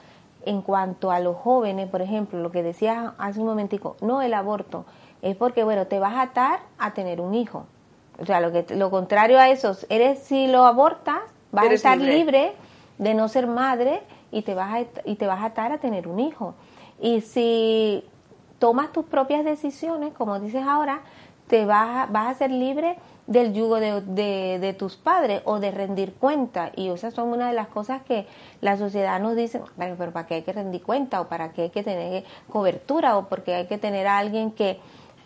en 0.46 0.62
cuanto 0.62 1.10
a 1.10 1.20
los 1.20 1.36
jóvenes, 1.36 1.86
por 1.90 2.00
ejemplo, 2.00 2.40
lo 2.40 2.50
que 2.50 2.62
decías 2.62 3.12
hace 3.18 3.40
un 3.40 3.46
momentico, 3.46 3.98
no 4.00 4.22
el 4.22 4.32
aborto, 4.32 4.86
es 5.20 5.36
porque, 5.36 5.64
bueno, 5.64 5.86
te 5.86 5.98
vas 5.98 6.14
a 6.14 6.22
atar 6.22 6.60
a 6.78 6.94
tener 6.94 7.20
un 7.20 7.34
hijo. 7.34 7.66
O 8.18 8.24
sea, 8.24 8.40
lo, 8.40 8.50
que, 8.52 8.74
lo 8.74 8.90
contrario 8.90 9.38
a 9.38 9.50
eso, 9.50 9.76
eres 9.90 10.20
si 10.20 10.46
lo 10.46 10.64
abortas, 10.64 11.20
vas 11.52 11.68
a 11.68 11.74
estar 11.74 11.98
libre 11.98 12.54
de 13.00 13.14
no 13.14 13.28
ser 13.28 13.46
madre 13.46 14.02
y 14.30 14.42
te 14.42 14.54
vas 14.54 14.74
a, 14.74 15.08
y 15.08 15.16
te 15.16 15.26
vas 15.26 15.40
a 15.40 15.46
atar 15.46 15.72
a 15.72 15.78
tener 15.78 16.06
un 16.06 16.20
hijo. 16.20 16.54
Y 17.00 17.22
si 17.22 18.04
tomas 18.58 18.92
tus 18.92 19.06
propias 19.06 19.42
decisiones, 19.42 20.12
como 20.12 20.38
dices 20.38 20.62
ahora, 20.66 21.00
te 21.48 21.64
vas 21.64 21.88
a, 21.88 22.12
vas 22.12 22.28
a 22.28 22.34
ser 22.38 22.50
libre 22.50 22.96
del 23.26 23.54
yugo 23.54 23.80
de, 23.80 24.02
de, 24.58 24.72
tus 24.74 24.96
padres 24.96 25.40
o 25.46 25.60
de 25.60 25.70
rendir 25.70 26.12
cuenta. 26.12 26.72
Y 26.76 26.90
esas 26.90 27.14
son 27.14 27.30
una 27.30 27.48
de 27.48 27.54
las 27.54 27.68
cosas 27.68 28.02
que 28.02 28.26
la 28.60 28.76
sociedad 28.76 29.18
nos 29.18 29.34
dice, 29.34 29.62
pero, 29.78 29.96
pero 29.96 30.12
¿para 30.12 30.26
qué 30.26 30.34
hay 30.34 30.42
que 30.42 30.52
rendir 30.52 30.82
cuenta? 30.82 31.22
¿O 31.22 31.28
para 31.28 31.52
qué 31.52 31.62
hay 31.62 31.70
que 31.70 31.82
tener 31.82 32.24
cobertura? 32.50 33.16
¿O 33.16 33.28
porque 33.28 33.54
hay 33.54 33.66
que 33.66 33.78
tener 33.78 34.06
a 34.06 34.18
alguien 34.18 34.52
que, 34.52 34.78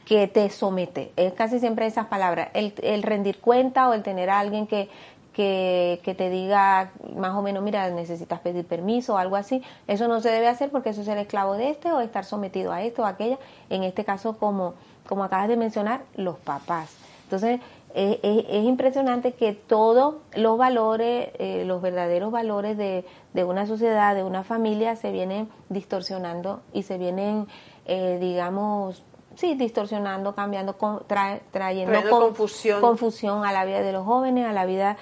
que 0.05 0.29
te 0.29 0.49
somete? 0.49 1.13
Es 1.17 1.33
casi 1.33 1.59
siempre 1.59 1.87
esas 1.87 2.07
palabras, 2.07 2.51
el, 2.55 2.73
el 2.83 3.03
rendir 3.03 3.41
cuenta 3.41 3.89
o 3.89 3.95
el 3.95 4.05
tener 4.05 4.31
a 4.31 4.39
alguien 4.39 4.69
que, 4.69 4.89
que, 5.35 6.15
te 6.17 6.31
diga 6.31 6.93
más 7.17 7.35
o 7.35 7.43
menos, 7.43 7.63
mira, 7.63 7.91
necesitas 7.91 8.41
pedir 8.41 8.65
permiso 8.67 9.15
o 9.15 9.17
algo 9.19 9.37
así. 9.37 9.63
Eso 9.87 10.09
no 10.09 10.21
se 10.21 10.31
debe 10.31 10.49
hacer 10.49 10.71
porque 10.71 10.91
eso 10.91 11.01
es 11.01 11.07
ser 11.07 11.19
esclavo 11.19 11.55
de 11.55 11.71
este 11.71 11.93
o 11.93 12.01
estar 12.01 12.25
sometido 12.25 12.73
a 12.73 12.83
esto 12.83 13.03
o 13.03 13.05
aquella. 13.05 13.39
En 13.69 13.83
este 13.83 14.05
caso, 14.05 14.39
como, 14.39 14.75
como 15.07 15.25
acabas 15.25 15.49
de 15.49 15.57
mencionar, 15.57 16.05
los 16.15 16.39
papás. 16.39 16.97
Entonces, 17.25 17.61
es, 17.95 18.19
es, 18.23 18.65
impresionante 18.65 19.33
que 19.33 19.53
todos 19.53 20.17
los 20.35 20.59
valores, 20.59 21.29
eh, 21.39 21.65
los 21.65 21.81
verdaderos 21.81 22.33
valores 22.33 22.77
de, 22.77 23.05
de, 23.33 23.45
una 23.45 23.67
sociedad, 23.67 24.15
de 24.15 24.25
una 24.25 24.43
familia, 24.43 24.97
se 24.97 25.13
vienen 25.13 25.49
distorsionando 25.69 26.61
y 26.73 26.83
se 26.83 26.99
vienen, 26.99 27.47
eh, 27.87 28.19
digamos, 28.21 29.05
sí, 29.37 29.55
distorsionando, 29.55 30.35
cambiando, 30.35 30.75
trayendo 30.75 31.43
Trayendo 31.53 32.11
confusión. 32.11 32.81
confusión 32.81 33.45
a 33.45 33.53
la 33.53 33.65
vida 33.65 33.81
de 33.81 33.93
los 33.93 34.05
jóvenes, 34.05 34.47
a 34.47 34.53
la 34.53 34.65
vida 34.67 34.97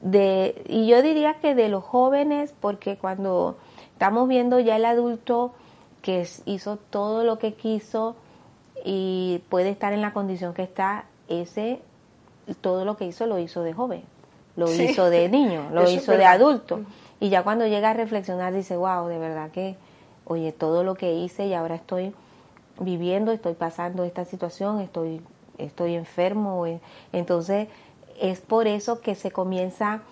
de, 0.00 0.62
y 0.68 0.86
yo 0.86 1.02
diría 1.02 1.34
que 1.34 1.54
de 1.54 1.68
los 1.68 1.84
jóvenes, 1.84 2.54
porque 2.60 2.96
cuando 2.96 3.56
estamos 3.92 4.28
viendo 4.28 4.60
ya 4.60 4.76
el 4.76 4.84
adulto 4.84 5.52
que 6.02 6.26
hizo 6.44 6.76
todo 6.76 7.24
lo 7.24 7.38
que 7.38 7.54
quiso 7.54 8.16
y 8.84 9.42
puede 9.48 9.70
estar 9.70 9.92
en 9.92 10.02
la 10.02 10.12
condición 10.12 10.54
que 10.54 10.62
está, 10.62 11.06
ese 11.28 11.80
todo 12.60 12.84
lo 12.84 12.96
que 12.96 13.06
hizo 13.06 13.26
lo 13.26 13.38
hizo 13.38 13.62
de 13.62 13.72
joven, 13.72 14.02
lo 14.54 14.72
hizo 14.72 15.10
de 15.10 15.28
niño, 15.28 15.68
lo 15.72 15.90
hizo 15.90 16.12
de 16.12 16.24
adulto. 16.24 16.80
Y 17.18 17.28
ya 17.28 17.42
cuando 17.42 17.66
llega 17.66 17.90
a 17.90 17.94
reflexionar 17.94 18.52
dice, 18.52 18.76
wow, 18.76 19.08
de 19.08 19.18
verdad 19.18 19.50
que, 19.50 19.76
oye, 20.26 20.52
todo 20.52 20.84
lo 20.84 20.94
que 20.94 21.14
hice 21.14 21.46
y 21.46 21.54
ahora 21.54 21.74
estoy 21.74 22.14
viviendo, 22.78 23.32
estoy 23.32 23.54
pasando 23.54 24.04
esta 24.04 24.24
situación, 24.24 24.80
estoy, 24.80 25.20
estoy 25.58 25.94
enfermo. 25.94 26.66
Entonces, 27.12 27.68
es 28.20 28.40
por 28.40 28.66
eso 28.66 29.00
que 29.00 29.14
se 29.14 29.30
comienza 29.30 30.02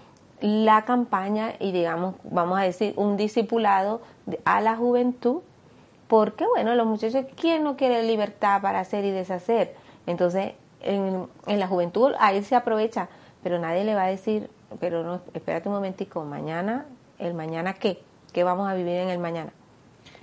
la 0.40 0.84
campaña 0.84 1.54
y 1.58 1.72
digamos, 1.72 2.16
vamos 2.24 2.58
a 2.58 2.62
decir, 2.62 2.92
un 2.96 3.16
discipulado 3.16 4.02
a 4.44 4.60
la 4.60 4.76
juventud, 4.76 5.40
porque 6.08 6.46
bueno, 6.46 6.74
los 6.74 6.86
muchachos, 6.86 7.24
¿quién 7.36 7.64
no 7.64 7.76
quiere 7.76 8.02
libertad 8.02 8.60
para 8.60 8.80
hacer 8.80 9.04
y 9.04 9.10
deshacer? 9.10 9.74
Entonces, 10.06 10.52
en, 10.80 11.28
en 11.46 11.58
la 11.60 11.66
juventud 11.66 12.12
ahí 12.18 12.42
se 12.44 12.56
aprovecha, 12.56 13.08
pero 13.42 13.58
nadie 13.58 13.84
le 13.84 13.94
va 13.94 14.04
a 14.04 14.08
decir, 14.08 14.50
pero 14.80 15.02
no, 15.02 15.20
espérate 15.32 15.68
un 15.68 15.74
momentico, 15.76 16.24
mañana, 16.24 16.86
el 17.18 17.34
mañana 17.34 17.74
qué, 17.74 18.02
qué 18.32 18.44
vamos 18.44 18.68
a 18.68 18.74
vivir 18.74 18.96
en 18.96 19.08
el 19.08 19.18
mañana. 19.18 19.52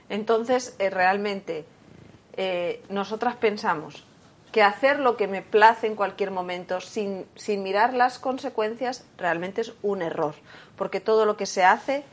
Entonces, 0.10 0.76
eh, 0.78 0.90
realmente, 0.90 1.66
eh, 2.38 2.84
nosotras 2.90 3.36
pensamos 3.38 4.06
que 4.51 4.63
hacer 4.63 5.00
lo 5.00 5.17
que 5.17 5.27
me 5.27 5.41
place 5.41 5.88
en 5.88 5.96
cualquier 5.96 6.31
momento 6.31 6.81
sin, 6.81 7.25
sin 7.36 7.63
mirar 7.63 7.93
las 7.93 8.20
consecuencias 8.20 9.05
realmente 9.17 9.62
es 9.62 9.74
un 9.81 10.01
error, 10.01 10.36
porque 10.75 11.00
todo 11.00 11.25
lo 11.25 11.38
que 11.38 11.46
se 11.46 11.63
hace 11.63 12.03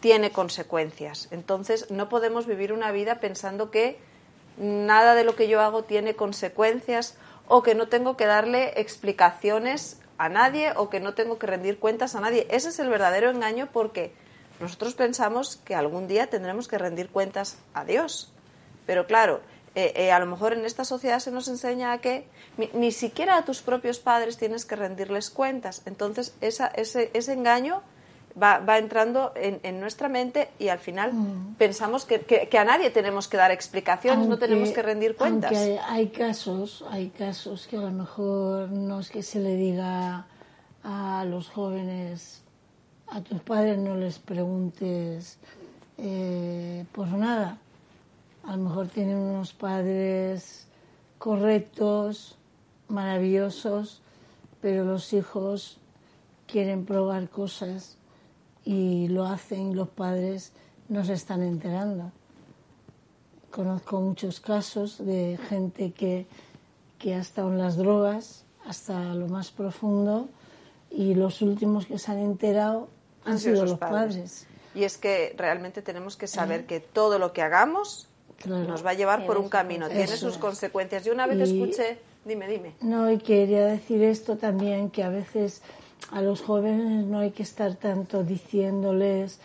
tiene 0.00 0.32
consecuencias. 0.32 1.28
Entonces 1.30 1.90
no 1.90 2.08
podemos 2.08 2.46
vivir 2.46 2.72
una 2.72 2.90
vida 2.90 3.20
pensando 3.20 3.70
que 3.70 3.98
nada 4.58 5.14
de 5.14 5.24
lo 5.24 5.34
que 5.36 5.48
yo 5.48 5.60
hago 5.60 5.84
tiene 5.84 6.14
consecuencias 6.14 7.16
o 7.48 7.62
que 7.62 7.74
no 7.74 7.88
tengo 7.88 8.16
que 8.16 8.26
darle 8.26 8.80
explicaciones 8.80 10.00
a 10.18 10.28
nadie 10.28 10.72
o 10.76 10.90
que 10.90 11.00
no 11.00 11.14
tengo 11.14 11.38
que 11.38 11.46
rendir 11.46 11.78
cuentas 11.78 12.14
a 12.14 12.20
nadie. 12.20 12.46
Ese 12.50 12.68
es 12.68 12.78
el 12.78 12.88
verdadero 12.88 13.30
engaño 13.30 13.68
porque 13.72 14.12
nosotros 14.60 14.94
pensamos 14.94 15.56
que 15.64 15.74
algún 15.74 16.06
día 16.06 16.28
tendremos 16.28 16.68
que 16.68 16.78
rendir 16.78 17.08
cuentas 17.08 17.58
a 17.74 17.84
Dios. 17.84 18.32
Pero 18.86 19.06
claro, 19.06 19.40
eh, 19.74 19.92
eh, 19.96 20.12
a 20.12 20.20
lo 20.20 20.26
mejor 20.26 20.52
en 20.52 20.64
esta 20.64 20.84
sociedad 20.84 21.18
se 21.18 21.32
nos 21.32 21.48
enseña 21.48 21.98
que 21.98 22.28
ni, 22.74 22.92
siquiera 22.92 23.36
a 23.36 23.44
tus 23.44 23.60
propios 23.60 23.98
padres 23.98 24.36
tienes 24.36 24.64
que 24.64 24.76
rendirles 24.76 25.30
cuentas. 25.30 25.82
Entonces, 25.84 26.34
esa, 26.40 26.68
ese, 26.68 27.10
ese 27.12 27.32
engaño 27.32 27.82
va, 28.40 28.58
va 28.58 28.78
entrando 28.78 29.32
en, 29.34 29.80
nuestra 29.80 30.08
mente 30.08 30.50
y 30.60 30.68
al 30.68 30.78
final 30.78 31.12
mm. 31.12 31.54
pensamos 31.56 32.04
que, 32.04 32.20
que, 32.20 32.56
a 32.58 32.64
nadie 32.64 32.90
tenemos 32.90 33.26
que 33.26 33.36
dar 33.36 33.50
explicaciones, 33.50 34.28
no 34.28 34.38
tenemos 34.38 34.70
que 34.70 34.82
rendir 34.82 35.16
cuentas. 35.16 35.50
Aunque 35.50 35.80
hay, 35.80 36.08
casos, 36.08 36.84
hay 36.88 37.08
casos 37.08 37.66
que 37.66 37.76
a 37.76 37.80
lo 37.80 37.90
mejor 37.90 38.70
no 38.70 39.00
es 39.00 39.10
que 39.10 39.24
se 39.24 39.40
le 39.40 39.56
diga 39.56 40.26
a 40.84 41.24
los 41.24 41.48
jóvenes, 41.50 42.42
a 43.08 43.22
tus 43.22 43.40
padres 43.40 43.76
no 43.78 43.96
les 43.96 44.20
preguntes 44.20 45.38
eh, 45.98 46.84
por 46.92 47.08
nada 47.08 47.58
a 48.46 48.56
lo 48.56 48.64
mejor 48.64 48.88
tienen 48.88 49.16
unos 49.16 49.52
padres 49.52 50.66
correctos, 51.18 52.36
maravillosos, 52.88 54.02
pero 54.60 54.84
los 54.84 55.12
hijos 55.12 55.78
quieren 56.46 56.84
probar 56.84 57.28
cosas 57.28 57.96
y 58.64 59.08
lo 59.08 59.24
hacen 59.26 59.72
y 59.72 59.74
los 59.74 59.88
padres 59.88 60.52
no 60.88 61.04
se 61.04 61.14
están 61.14 61.42
enterando. 61.42 62.12
Conozco 63.50 64.00
muchos 64.00 64.40
casos 64.40 64.98
de 64.98 65.38
gente 65.48 65.92
que, 65.92 66.26
que 66.98 67.14
ha 67.14 67.20
estado 67.20 67.50
en 67.50 67.58
las 67.58 67.76
drogas 67.76 68.44
hasta 68.66 69.14
lo 69.14 69.28
más 69.28 69.50
profundo 69.50 70.28
y 70.90 71.14
los 71.14 71.40
últimos 71.42 71.86
que 71.86 71.98
se 71.98 72.12
han 72.12 72.18
enterado 72.18 72.88
han, 73.24 73.38
sido, 73.38 73.64
los 73.64 73.78
padres. 73.78 74.46
Y 74.74 74.84
es 74.84 74.98
que 74.98 75.34
realmente 75.36 75.82
tenemos 75.82 76.16
que 76.16 76.26
saber 76.26 76.60
¿Eh? 76.60 76.66
que 76.66 76.80
todo 76.80 77.18
lo 77.18 77.32
que 77.32 77.42
hagamos 77.42 78.08
nos 78.46 78.84
va 78.84 78.90
a 78.90 78.94
llevar 78.94 79.26
por 79.26 79.38
un 79.38 79.48
camino, 79.48 79.88
tiene 79.88 80.06
sus 80.08 80.38
consecuencias. 80.38 81.04
Yo 81.04 81.12
una 81.12 81.26
vez 81.26 81.50
escuché, 81.50 81.98
dime, 82.24 82.48
dime. 82.48 82.74
No, 82.80 83.10
y 83.10 83.18
quería 83.18 83.66
decir 83.66 84.02
esto 84.02 84.36
también, 84.36 84.90
que 84.90 85.02
a 85.02 85.08
veces 85.08 85.62
a 86.10 86.20
los 86.20 86.42
jóvenes 86.42 87.06
no 87.06 87.20
hay 87.20 87.30
que 87.30 87.42
estar 87.42 87.74
tanto 87.76 88.22
diciéndoles 88.24 89.40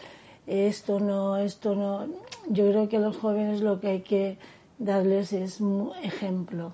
esto 0.50 1.00
no, 1.00 1.38
esto 1.38 1.76
no. 1.76 2.08
Yo 2.48 2.68
creo 2.70 2.90
que 2.90 2.98
a 2.98 3.00
los 3.00 3.18
jóvenes 3.18 3.62
lo 3.62 3.80
que 3.80 3.88
hay 3.88 4.02
que 4.02 4.38
darles 4.80 5.32
es 5.32 5.62
un 5.62 5.92
ejemplo. 6.02 6.74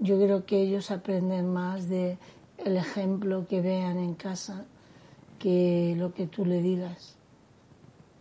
Yo 0.00 0.18
creo 0.18 0.44
que 0.44 0.60
ellos 0.60 0.90
aprenden 0.90 1.52
más 1.52 1.88
de 1.88 2.18
el 2.58 2.76
ejemplo 2.76 3.46
que 3.48 3.60
vean 3.60 3.98
en 3.98 4.14
casa 4.14 4.64
que 5.38 5.94
lo 5.96 6.14
que 6.14 6.26
tú 6.26 6.44
le 6.44 6.62
digas. 6.62 7.15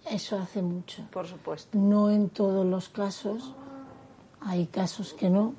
Eso 0.09 0.37
hace 0.37 0.61
mucho. 0.61 1.03
Por 1.11 1.27
supuesto. 1.27 1.77
No 1.77 2.11
en 2.11 2.29
todos 2.29 2.65
los 2.65 2.89
casos. 2.89 3.53
Hay 4.41 4.67
casos 4.67 5.13
que 5.13 5.29
no, 5.29 5.53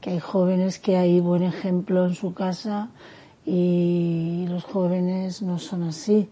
que 0.00 0.10
hay 0.10 0.18
jóvenes 0.18 0.80
que 0.80 0.96
hay 0.96 1.20
buen 1.20 1.44
ejemplo 1.44 2.06
en 2.06 2.14
su 2.14 2.34
casa 2.34 2.88
y 3.46 4.46
los 4.48 4.64
jóvenes 4.64 5.42
no 5.42 5.58
son 5.58 5.84
así. 5.84 6.28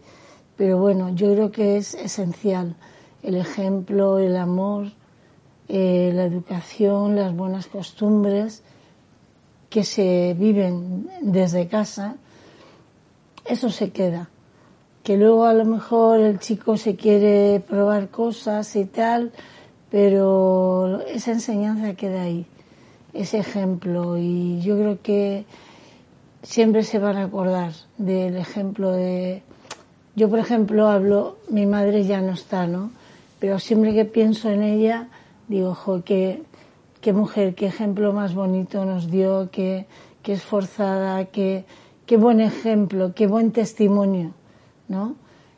Pero 0.57 0.79
bueno, 0.79 1.11
yo 1.11 1.33
creo 1.33 1.53
que 1.53 1.77
es 1.77 1.95
esencial 1.95 2.75
el 3.23 3.37
ejemplo, 3.37 4.19
el 4.19 4.37
amor, 4.37 4.91
eh, 5.69 6.11
la 6.13 6.25
educación, 6.25 7.15
las 7.15 7.35
buenas 7.35 7.67
costumbres 7.69 8.65
que 9.69 9.85
se 9.85 10.35
viven 10.37 11.09
desde 11.21 11.69
casa. 11.69 12.17
Eso 13.45 13.71
se 13.71 13.93
queda 13.93 14.29
que 15.03 15.17
luego 15.17 15.47
a 15.47 15.55
lo 15.55 15.65
mejor 15.65 16.21
el 16.21 16.39
chico 16.39 16.77
se 16.77 16.97
quiere 16.97 17.61
probar 17.61 18.09
cosas 18.11 18.77
y 18.77 18.85
tal, 18.85 19.33
pero 19.91 21.01
esa 21.07 21.33
enseñanza 21.33 21.95
queda 21.95 22.23
ahí, 22.23 22.47
ese 23.15 23.39
ejemplo, 23.39 24.19
y 24.19 24.61
yo 24.61 24.77
creo 24.77 24.99
que 25.03 25.47
siempre 26.43 26.83
se 26.83 26.99
van 26.99 27.17
a 27.17 27.25
acordar 27.25 27.73
del 27.99 28.37
ejemplo 28.37 28.93
de... 28.93 29.43
Yo, 30.17 30.29
por 30.29 30.39
ejemplo, 30.39 30.89
hablo, 30.89 31.39
mi 31.49 31.67
madre 31.67 32.05
ya 32.05 32.21
no 32.21 32.33
está, 32.33 32.67
¿no? 32.67 32.91
Pero 33.39 33.59
siempre 33.59 33.95
que 33.95 34.05
pienso 34.05 34.51
en 34.51 34.63
ella, 34.63 35.09
digo, 35.49 35.75
jo, 35.75 36.03
qué, 36.05 36.43
qué 37.01 37.13
mujer, 37.13 37.55
qué 37.55 37.67
ejemplo 37.67 38.13
más 38.13 38.35
bonito 38.35 38.85
nos 38.85 39.11
dio, 39.11 39.49
qué, 39.51 39.87
qué 40.23 40.35
esforzada, 40.35 41.25
qué, 41.27 41.65
qué 42.05 42.19
buen 42.19 42.41
ejemplo, 42.41 43.15
qué 43.15 43.27
buen 43.27 43.51
testimonio 43.53 44.35
¿no? 44.91 45.15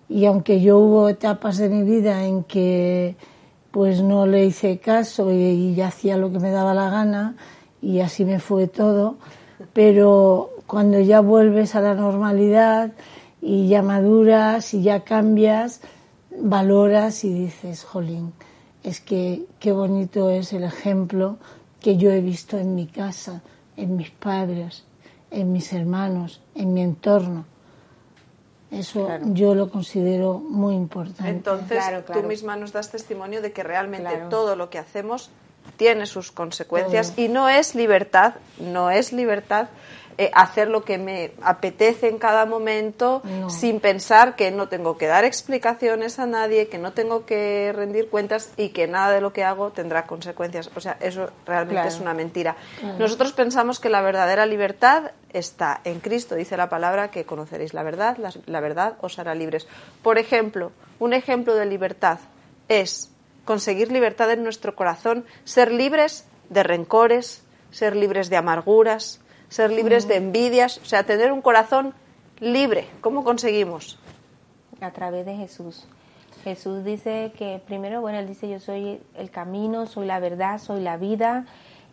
Y 0.08 0.26
aunque 0.26 0.60
yo 0.60 0.78
hubo 0.78 1.08
etapas 1.08 1.56
de 1.56 1.70
mi 1.70 1.82
vida 1.82 2.24
en 2.26 2.44
que 2.44 3.16
pues 3.70 4.02
no 4.02 4.26
le 4.26 4.44
hice 4.44 4.78
caso 4.78 5.32
y, 5.32 5.74
ya 5.74 5.88
hacía 5.88 6.18
lo 6.18 6.30
que 6.30 6.38
me 6.38 6.50
daba 6.50 6.74
la 6.74 6.90
gana 6.90 7.34
y 7.80 8.00
así 8.00 8.26
me 8.26 8.38
fue 8.38 8.68
todo, 8.68 9.16
pero 9.72 10.50
cuando 10.66 11.00
ya 11.00 11.20
vuelves 11.20 11.74
a 11.74 11.80
la 11.80 11.94
normalidad 11.94 12.92
y 13.40 13.68
ya 13.68 13.82
maduras 13.82 14.74
y 14.74 14.82
ya 14.82 15.00
cambias, 15.00 15.80
valoras 16.38 17.24
y 17.24 17.32
dices, 17.32 17.82
jolín, 17.82 18.34
es 18.82 19.00
que 19.00 19.46
qué 19.58 19.72
bonito 19.72 20.28
es 20.28 20.52
el 20.52 20.64
ejemplo 20.64 21.38
que 21.80 21.96
yo 21.96 22.10
he 22.10 22.20
visto 22.20 22.58
en 22.58 22.74
mi 22.74 22.86
casa, 22.86 23.40
en 23.78 23.96
mis 23.96 24.10
padres, 24.10 24.84
en 25.30 25.52
mis 25.52 25.72
hermanos, 25.72 26.42
en 26.54 26.74
mi 26.74 26.82
entorno. 26.82 27.46
Eso 28.72 29.08
yo 29.26 29.54
lo 29.54 29.68
considero 29.70 30.38
muy 30.38 30.74
importante. 30.74 31.28
Entonces, 31.28 31.84
tú 32.12 32.22
misma 32.22 32.56
nos 32.56 32.72
das 32.72 32.90
testimonio 32.90 33.42
de 33.42 33.52
que 33.52 33.62
realmente 33.62 34.16
todo 34.30 34.56
lo 34.56 34.70
que 34.70 34.78
hacemos 34.78 35.30
tiene 35.76 36.06
sus 36.06 36.32
consecuencias 36.32 37.12
y 37.16 37.28
no 37.28 37.48
es 37.48 37.74
libertad, 37.74 38.34
no 38.58 38.90
es 38.90 39.12
libertad 39.12 39.68
eh, 40.18 40.30
hacer 40.34 40.68
lo 40.68 40.84
que 40.84 40.98
me 40.98 41.32
apetece 41.42 42.08
en 42.08 42.18
cada 42.18 42.44
momento 42.46 43.22
sin 43.48 43.80
pensar 43.80 44.36
que 44.36 44.50
no 44.50 44.68
tengo 44.68 44.98
que 44.98 45.06
dar 45.06 45.24
explicaciones 45.24 46.18
a 46.18 46.26
nadie, 46.26 46.68
que 46.68 46.78
no 46.78 46.92
tengo 46.92 47.24
que 47.24 47.72
rendir 47.74 48.08
cuentas 48.08 48.52
y 48.56 48.70
que 48.70 48.86
nada 48.86 49.12
de 49.12 49.20
lo 49.20 49.32
que 49.32 49.44
hago 49.44 49.70
tendrá 49.70 50.06
consecuencias. 50.06 50.70
O 50.76 50.80
sea, 50.80 50.96
eso 51.00 51.30
realmente 51.46 51.88
es 51.88 51.98
una 52.00 52.14
mentira. 52.14 52.56
Nosotros 52.98 53.32
pensamos 53.32 53.80
que 53.80 53.88
la 53.88 54.02
verdadera 54.02 54.46
libertad 54.46 55.12
está 55.32 55.80
en 55.84 56.00
Cristo. 56.00 56.34
Dice 56.34 56.56
la 56.56 56.68
palabra 56.68 57.10
que 57.10 57.24
conoceréis 57.24 57.72
la 57.72 57.82
verdad, 57.82 58.16
la, 58.18 58.30
la 58.46 58.60
verdad 58.60 58.96
os 59.00 59.18
hará 59.18 59.34
libres. 59.34 59.66
Por 60.02 60.18
ejemplo, 60.18 60.72
un 60.98 61.14
ejemplo 61.14 61.54
de 61.54 61.66
libertad 61.66 62.18
es 62.68 63.10
conseguir 63.44 63.90
libertad 63.90 64.30
en 64.30 64.44
nuestro 64.44 64.76
corazón, 64.76 65.24
ser 65.44 65.72
libres 65.72 66.26
de 66.50 66.62
rencores, 66.62 67.42
ser 67.70 67.96
libres 67.96 68.28
de 68.30 68.36
amarguras, 68.36 69.21
ser 69.52 69.70
libres 69.70 70.08
de 70.08 70.16
envidias, 70.16 70.78
o 70.78 70.84
sea, 70.84 71.04
tener 71.04 71.30
un 71.30 71.42
corazón 71.42 71.94
libre. 72.40 72.88
¿Cómo 73.00 73.22
conseguimos? 73.22 73.98
A 74.80 74.90
través 74.90 75.26
de 75.26 75.36
Jesús. 75.36 75.86
Jesús 76.42 76.84
dice 76.84 77.32
que 77.36 77.62
primero, 77.64 78.00
bueno, 78.00 78.18
él 78.18 78.26
dice 78.26 78.48
yo 78.48 78.58
soy 78.58 79.00
el 79.14 79.30
camino, 79.30 79.86
soy 79.86 80.06
la 80.06 80.18
verdad, 80.18 80.58
soy 80.58 80.80
la 80.80 80.96
vida. 80.96 81.44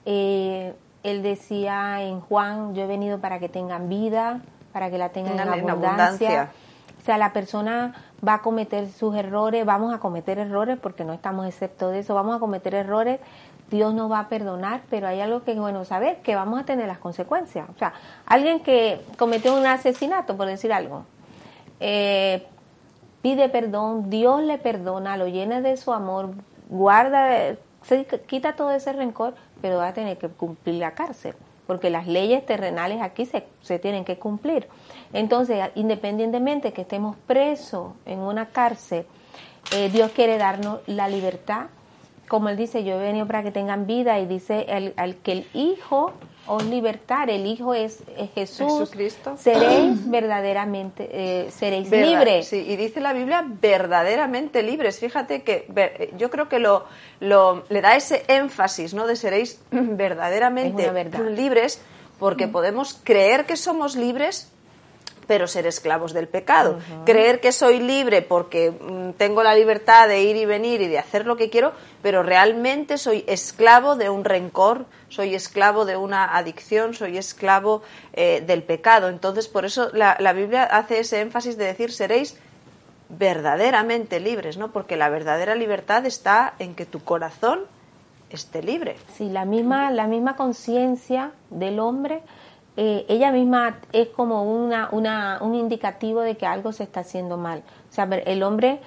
Eh, 0.05 0.73
él 1.03 1.21
decía 1.21 2.01
en 2.01 2.19
Juan, 2.19 2.73
yo 2.73 2.83
he 2.83 2.87
venido 2.87 3.19
para 3.19 3.39
que 3.39 3.49
tengan 3.49 3.89
vida, 3.89 4.41
para 4.73 4.89
que 4.89 4.97
la 4.97 5.09
tengan 5.09 5.39
en, 5.39 5.69
abundancia. 5.69 6.51
O 6.99 7.05
sea, 7.05 7.17
la 7.17 7.31
persona 7.31 7.93
va 8.27 8.35
a 8.35 8.41
cometer 8.41 8.89
sus 8.89 9.15
errores, 9.15 9.65
vamos 9.65 9.93
a 9.93 9.99
cometer 9.99 10.39
errores 10.39 10.77
porque 10.81 11.03
no 11.03 11.13
estamos 11.13 11.45
excepto 11.45 11.89
de 11.89 11.99
eso, 11.99 12.15
vamos 12.15 12.35
a 12.35 12.39
cometer 12.39 12.73
errores, 12.73 13.19
Dios 13.69 13.93
nos 13.93 14.11
va 14.11 14.19
a 14.19 14.29
perdonar, 14.29 14.81
pero 14.89 15.07
hay 15.07 15.21
algo 15.21 15.43
que 15.43 15.51
es 15.51 15.59
bueno 15.59 15.85
saber, 15.85 16.17
que 16.17 16.35
vamos 16.35 16.59
a 16.59 16.65
tener 16.65 16.87
las 16.87 16.97
consecuencias. 16.97 17.69
O 17.69 17.77
sea, 17.77 17.93
alguien 18.25 18.61
que 18.61 19.01
cometió 19.17 19.55
un 19.55 19.65
asesinato, 19.65 20.35
por 20.35 20.47
decir 20.47 20.73
algo, 20.73 21.05
eh, 21.79 22.45
pide 23.21 23.49
perdón, 23.49 24.09
Dios 24.09 24.41
le 24.41 24.57
perdona, 24.57 25.17
lo 25.17 25.27
llena 25.27 25.61
de 25.61 25.77
su 25.77 25.93
amor, 25.93 26.31
guarda, 26.69 27.55
se 27.83 28.05
quita 28.27 28.55
todo 28.55 28.71
ese 28.71 28.93
rencor, 28.93 29.35
pero 29.61 29.77
va 29.77 29.89
a 29.89 29.93
tener 29.93 30.17
que 30.17 30.29
cumplir 30.29 30.75
la 30.75 30.91
cárcel, 30.91 31.35
porque 31.67 31.89
las 31.89 32.07
leyes 32.07 32.45
terrenales 32.45 33.01
aquí 33.01 33.25
se, 33.25 33.45
se 33.61 33.77
tienen 33.77 34.03
que 34.05 34.17
cumplir. 34.17 34.67
Entonces, 35.13 35.69
independientemente 35.75 36.73
que 36.73 36.81
estemos 36.81 37.15
presos 37.27 37.93
en 38.05 38.19
una 38.19 38.47
cárcel, 38.47 39.05
eh, 39.75 39.89
Dios 39.89 40.11
quiere 40.11 40.37
darnos 40.37 40.79
la 40.87 41.07
libertad 41.07 41.67
como 42.29 42.47
él 42.47 42.55
dice, 42.55 42.85
yo 42.85 43.01
he 43.01 43.03
venido 43.03 43.25
para 43.25 43.43
que 43.43 43.51
tengan 43.51 43.87
vida 43.87 44.19
y 44.19 44.25
dice 44.25 44.67
el, 44.69 44.93
al 44.95 45.15
que 45.15 45.31
el 45.33 45.47
Hijo 45.53 46.13
os 46.47 46.63
libertar, 46.63 47.29
el 47.29 47.45
Hijo 47.45 47.73
es, 47.73 48.03
Jesús, 48.33 48.79
Jesucristo. 48.79 49.35
seréis 49.37 50.09
verdaderamente, 50.09 51.09
eh, 51.11 51.51
seréis 51.51 51.91
libres. 51.91 52.47
Sí, 52.47 52.65
y 52.67 52.75
dice 52.75 53.01
la 53.01 53.13
Biblia 53.13 53.45
verdaderamente 53.47 54.63
libres. 54.63 54.99
Fíjate 54.99 55.43
que 55.43 55.67
yo 56.17 56.29
creo 56.29 56.47
que 56.47 56.59
lo, 56.59 56.85
lo 57.19 57.63
le 57.69 57.81
da 57.81 57.95
ese 57.95 58.23
énfasis, 58.27 58.93
¿no? 58.93 59.05
De 59.05 59.15
seréis 59.15 59.61
verdaderamente 59.71 60.91
libres, 61.31 61.81
porque 62.19 62.47
podemos 62.47 62.99
creer 63.03 63.45
que 63.45 63.57
somos 63.57 63.95
libres 63.95 64.51
pero 65.29 65.45
ser 65.45 65.67
esclavos 65.67 66.11
del 66.11 66.27
pecado. 66.27 66.79
Creer 67.05 67.39
que 67.39 67.51
soy 67.51 67.79
libre 67.79 68.23
porque 68.23 68.71
mm, 68.71 69.11
tengo 69.11 69.43
la 69.43 69.53
libertad 69.53 70.07
de 70.07 70.23
ir 70.23 70.35
y 70.35 70.45
venir 70.45 70.81
y 70.81 70.87
de 70.87 70.97
hacer 70.97 71.27
lo 71.27 71.37
que 71.37 71.51
quiero, 71.51 71.71
pero 72.01 72.23
realmente 72.23 72.97
soy 72.97 73.23
esclavo 73.27 73.95
de 73.95 74.09
un 74.09 74.25
rencor, 74.25 74.87
soy 75.07 75.35
esclavo 75.35 75.85
de 75.85 75.97
una 75.97 76.35
adicción, 76.35 76.95
soy 76.95 77.19
esclavo 77.19 77.83
eh, 78.13 78.43
del 78.43 78.63
pecado. 78.63 79.07
Entonces, 79.07 79.47
por 79.47 79.65
eso 79.65 79.91
la, 79.93 80.17
la 80.19 80.33
Biblia 80.33 80.63
hace 80.63 80.97
ese 80.97 81.21
énfasis 81.21 81.57
de 81.57 81.65
decir 81.65 81.91
seréis 81.91 82.35
verdaderamente 83.09 84.19
libres, 84.19 84.57
¿no? 84.57 84.71
Porque 84.71 84.97
la 84.97 85.09
verdadera 85.09 85.53
libertad 85.53 86.07
está 86.07 86.55
en 86.57 86.73
que 86.73 86.87
tu 86.87 87.03
corazón 87.03 87.67
esté 88.31 88.63
libre. 88.63 88.95
Sí, 89.15 89.29
la 89.29 89.45
misma, 89.45 89.91
la 89.91 90.07
misma 90.07 90.35
conciencia 90.35 91.33
del 91.51 91.79
hombre 91.79 92.23
eh, 92.81 93.05
ella 93.09 93.33
misma 93.33 93.81
es 93.91 94.07
como 94.07 94.43
una, 94.43 94.87
una, 94.93 95.39
un 95.41 95.53
indicativo 95.53 96.21
de 96.21 96.37
que 96.37 96.45
algo 96.45 96.71
se 96.71 96.83
está 96.83 97.01
haciendo 97.01 97.35
mal. 97.35 97.61
O 97.89 97.93
sea, 97.93 98.05
el 98.05 98.41
hombre, 98.41 98.79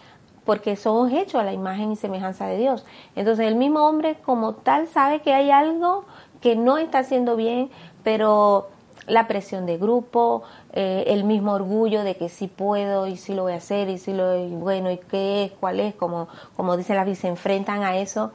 porque 0.47 0.77
somos 0.77 1.13
hechos 1.13 1.43
a 1.43 1.45
la 1.45 1.53
imagen 1.53 1.93
y 1.93 1.97
semejanza 1.97 2.47
de 2.47 2.57
Dios. 2.57 2.87
Entonces 3.17 3.47
el 3.47 3.55
mismo 3.55 3.87
hombre 3.87 4.17
como 4.25 4.55
tal 4.55 4.89
sabe 4.89 5.21
que 5.21 5.35
hay 5.35 5.51
algo 5.51 6.07
que 6.41 6.57
no 6.57 6.79
está 6.79 7.01
haciendo 7.01 7.37
bien, 7.37 7.71
pero 8.03 8.71
la 9.07 9.29
presión 9.29 9.67
de 9.67 9.77
grupo, 9.77 10.43
eh, 10.73 11.05
el 11.09 11.25
mismo 11.25 11.53
orgullo 11.53 12.03
de 12.03 12.17
que 12.17 12.31
sí 12.31 12.47
puedo 12.47 13.07
y 13.07 13.19
sí 13.19 13.35
lo 13.35 13.43
voy 13.43 13.53
a 13.53 13.57
hacer 13.57 13.91
y 13.91 13.99
sí 13.99 14.15
lo 14.15 14.39
y 14.39 14.49
bueno 14.55 14.91
y 14.91 14.97
qué 14.97 15.45
es, 15.45 15.53
cuál 15.53 15.81
es, 15.81 15.95
como, 15.95 16.29
como 16.57 16.79
dice 16.79 16.95
la 16.95 17.15
se 17.15 17.29
enfrentan 17.29 17.83
a 17.83 17.99
eso. 17.99 18.33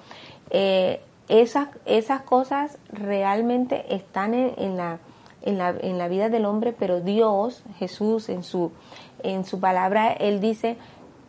Eh, 0.52 1.02
esas, 1.30 1.70
esas 1.88 2.22
cosas 2.22 2.78
realmente 2.92 3.96
están 3.96 4.36
en 4.36 4.78
la 4.78 5.00
en 5.48 5.58
la, 5.58 5.70
en 5.70 5.98
la 5.98 6.10
vida 6.10 6.28
del 6.28 6.46
hombre, 6.46 6.76
pero 6.78 7.00
Dios, 7.00 7.64
Jesús, 7.80 8.28
en 8.28 8.44
su, 8.44 8.72
en 9.24 9.46
su 9.46 9.62
palabra, 9.62 10.12
Él 10.12 10.42
dice, 10.42 10.78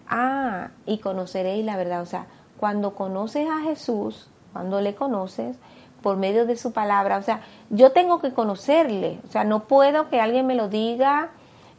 ah, 0.08 0.70
y 0.86 0.98
conoceréis 0.98 1.64
la 1.64 1.76
verdad. 1.76 2.02
O 2.02 2.06
sea, 2.06 2.26
cuando 2.58 2.96
conoces 2.96 3.48
a 3.48 3.60
Jesús, 3.60 4.28
cuando 4.52 4.80
le 4.80 4.96
conoces, 4.96 5.56
por 6.02 6.16
medio 6.16 6.46
de 6.46 6.56
su 6.56 6.72
palabra, 6.72 7.18
o 7.18 7.22
sea, 7.22 7.42
yo 7.70 7.92
tengo 7.92 8.20
que 8.20 8.32
conocerle, 8.32 9.20
o 9.26 9.30
sea, 9.30 9.44
no 9.44 9.64
puedo 9.64 10.08
que 10.08 10.20
alguien 10.20 10.46
me 10.46 10.56
lo 10.56 10.68
diga, 10.68 11.30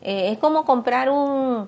eh, 0.02 0.32
es 0.32 0.38
como 0.40 0.64
comprar 0.64 1.10
un, 1.10 1.68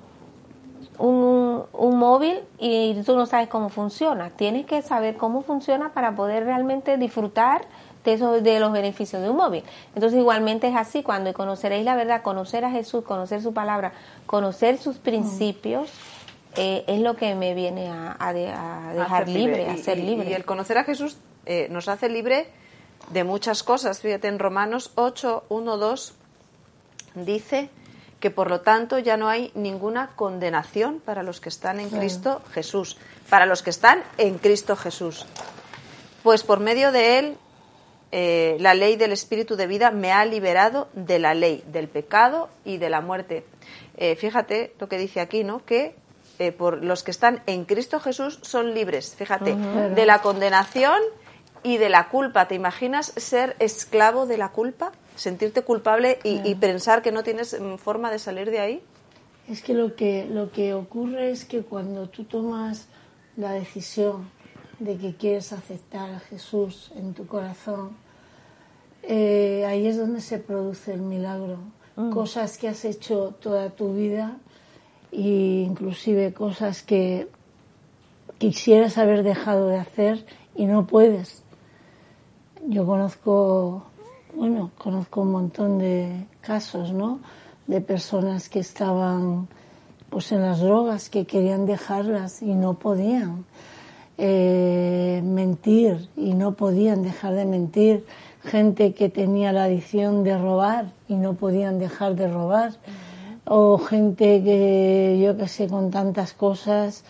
un, 0.99 1.63
un, 1.73 1.97
móvil 1.97 2.39
y 2.59 3.01
tú 3.03 3.15
no 3.15 3.25
sabes 3.25 3.47
cómo 3.47 3.69
funciona, 3.69 4.31
tienes 4.31 4.65
que 4.65 4.81
saber 4.81 5.15
cómo 5.17 5.41
funciona 5.41 5.93
para 5.93 6.15
poder 6.15 6.43
realmente 6.45 6.97
disfrutar 6.97 7.61
de, 8.03 8.13
eso, 8.13 8.41
de 8.41 8.59
los 8.59 8.71
beneficios 8.71 9.21
de 9.21 9.29
un 9.29 9.37
móvil. 9.37 9.63
Entonces 9.95 10.19
igualmente 10.19 10.67
es 10.67 10.75
así, 10.75 11.03
cuando 11.03 11.33
conoceréis 11.33 11.85
la 11.85 11.95
verdad, 11.95 12.21
conocer 12.21 12.65
a 12.65 12.71
Jesús, 12.71 13.03
conocer 13.03 13.41
su 13.41 13.53
palabra, 13.53 13.93
conocer 14.25 14.77
sus 14.77 14.97
principios, 14.97 15.91
eh, 16.55 16.83
es 16.87 16.99
lo 16.99 17.15
que 17.15 17.33
me 17.35 17.53
viene 17.53 17.89
a, 17.89 18.33
dejar 18.33 19.29
libre, 19.29 19.69
a 19.69 19.77
ser 19.77 19.97
libre. 19.97 20.29
Y 20.29 20.33
el 20.33 20.45
conocer 20.45 20.77
a 20.77 20.83
Jesús 20.83 21.17
eh, 21.45 21.67
nos 21.69 21.87
hace 21.87 22.09
libre 22.09 22.49
de 23.09 23.23
muchas 23.23 23.63
cosas. 23.63 24.01
Fíjate, 24.01 24.27
en 24.27 24.39
Romanos 24.39 24.91
8, 24.95 25.45
1, 25.49 25.77
2 25.77 26.13
dice 27.15 27.69
que 28.19 28.29
por 28.29 28.49
lo 28.49 28.61
tanto 28.61 28.99
ya 28.99 29.17
no 29.17 29.29
hay 29.29 29.51
ninguna 29.55 30.11
condenación 30.15 31.01
para 31.03 31.23
los 31.23 31.41
que 31.41 31.49
están 31.49 31.79
en 31.79 31.89
Cristo 31.89 32.41
Jesús, 32.51 32.97
para 33.29 33.45
los 33.45 33.63
que 33.63 33.71
están 33.71 34.03
en 34.17 34.37
Cristo 34.37 34.75
Jesús. 34.75 35.25
Pues 36.21 36.43
por 36.43 36.59
medio 36.59 36.91
de 36.91 37.17
él 37.17 37.37
eh, 38.11 38.57
la 38.59 38.73
ley 38.73 38.97
del 38.97 39.13
espíritu 39.13 39.55
de 39.55 39.67
vida 39.67 39.91
me 39.91 40.11
ha 40.11 40.25
liberado 40.25 40.89
de 40.93 41.19
la 41.19 41.33
ley, 41.33 41.63
del 41.67 41.87
pecado 41.87 42.49
y 42.65 42.77
de 42.77 42.89
la 42.89 43.01
muerte. 43.01 43.45
Eh, 43.97 44.15
fíjate 44.15 44.73
lo 44.79 44.89
que 44.89 44.97
dice 44.97 45.21
aquí, 45.21 45.43
¿no? 45.43 45.65
Que 45.65 45.95
eh, 46.39 46.51
por 46.51 46.83
los 46.83 47.03
que 47.03 47.11
están 47.11 47.41
en 47.45 47.65
Cristo 47.65 47.99
Jesús 47.99 48.39
son 48.41 48.73
libres, 48.73 49.15
fíjate, 49.15 49.55
de 49.55 50.05
la 50.05 50.19
condenación 50.19 50.99
y 51.63 51.77
de 51.77 51.89
la 51.89 52.09
culpa. 52.09 52.47
¿Te 52.47 52.55
imaginas 52.55 53.13
ser 53.15 53.55
esclavo 53.59 54.25
de 54.25 54.37
la 54.37 54.49
culpa? 54.49 54.91
Sentirte 55.15 55.61
culpable 55.61 56.19
y, 56.23 56.41
y 56.49 56.55
pensar 56.55 57.01
que 57.01 57.11
no 57.11 57.23
tienes 57.23 57.59
mm, 57.59 57.75
forma 57.75 58.11
de 58.11 58.19
salir 58.19 58.49
de 58.49 58.59
ahí. 58.59 58.81
Es 59.47 59.61
que 59.61 59.73
lo 59.73 59.95
que 59.95 60.25
lo 60.25 60.51
que 60.51 60.73
ocurre 60.73 61.31
es 61.31 61.45
que 61.45 61.61
cuando 61.61 62.09
tú 62.09 62.23
tomas 62.23 62.87
la 63.37 63.51
decisión 63.51 64.29
de 64.81 64.97
que 64.97 65.13
quieres 65.13 65.53
aceptar 65.53 66.09
a 66.09 66.19
Jesús 66.19 66.91
en 66.95 67.13
tu 67.13 67.27
corazón, 67.27 67.91
eh, 69.03 69.63
ahí 69.67 69.85
es 69.85 69.97
donde 69.97 70.21
se 70.21 70.39
produce 70.39 70.93
el 70.93 71.01
milagro. 71.01 71.57
Mm. 71.95 72.09
Cosas 72.09 72.57
que 72.57 72.67
has 72.67 72.83
hecho 72.83 73.35
toda 73.39 73.69
tu 73.69 73.93
vida 73.93 74.37
e 75.11 75.65
inclusive 75.67 76.33
cosas 76.33 76.81
que 76.81 77.27
quisieras 78.39 78.97
haber 78.97 79.21
dejado 79.21 79.67
de 79.67 79.77
hacer 79.77 80.25
y 80.55 80.65
no 80.65 80.87
puedes. 80.87 81.43
Yo 82.67 82.85
conozco, 82.87 83.83
bueno, 84.35 84.71
conozco 84.79 85.21
un 85.21 85.31
montón 85.31 85.77
de 85.77 86.25
casos, 86.41 86.91
¿no? 86.91 87.19
De 87.67 87.81
personas 87.81 88.49
que 88.49 88.59
estaban 88.59 89.47
pues 90.09 90.31
en 90.31 90.41
las 90.41 90.59
drogas, 90.59 91.09
que 91.09 91.25
querían 91.25 91.67
dejarlas 91.67 92.41
y 92.41 92.55
no 92.55 92.73
podían 92.73 93.45
eh, 94.17 95.21
mentir 95.23 96.09
y 96.15 96.33
no 96.33 96.53
podían 96.53 97.03
dejar 97.03 97.33
de 97.33 97.45
mentir, 97.45 98.05
gente 98.43 98.93
que 98.93 99.09
tenía 99.09 99.51
la 99.51 99.65
adicción 99.65 100.23
de 100.23 100.37
robar 100.37 100.91
y 101.07 101.15
no 101.15 101.33
podían 101.33 101.79
dejar 101.79 102.15
de 102.15 102.27
robar, 102.27 102.73
o 103.45 103.77
gente 103.77 104.43
que, 104.43 105.19
yo 105.23 105.37
que 105.37 105.47
sé, 105.47 105.67
con 105.67 105.91
tantas 105.91 106.33
cosas, 106.33 107.03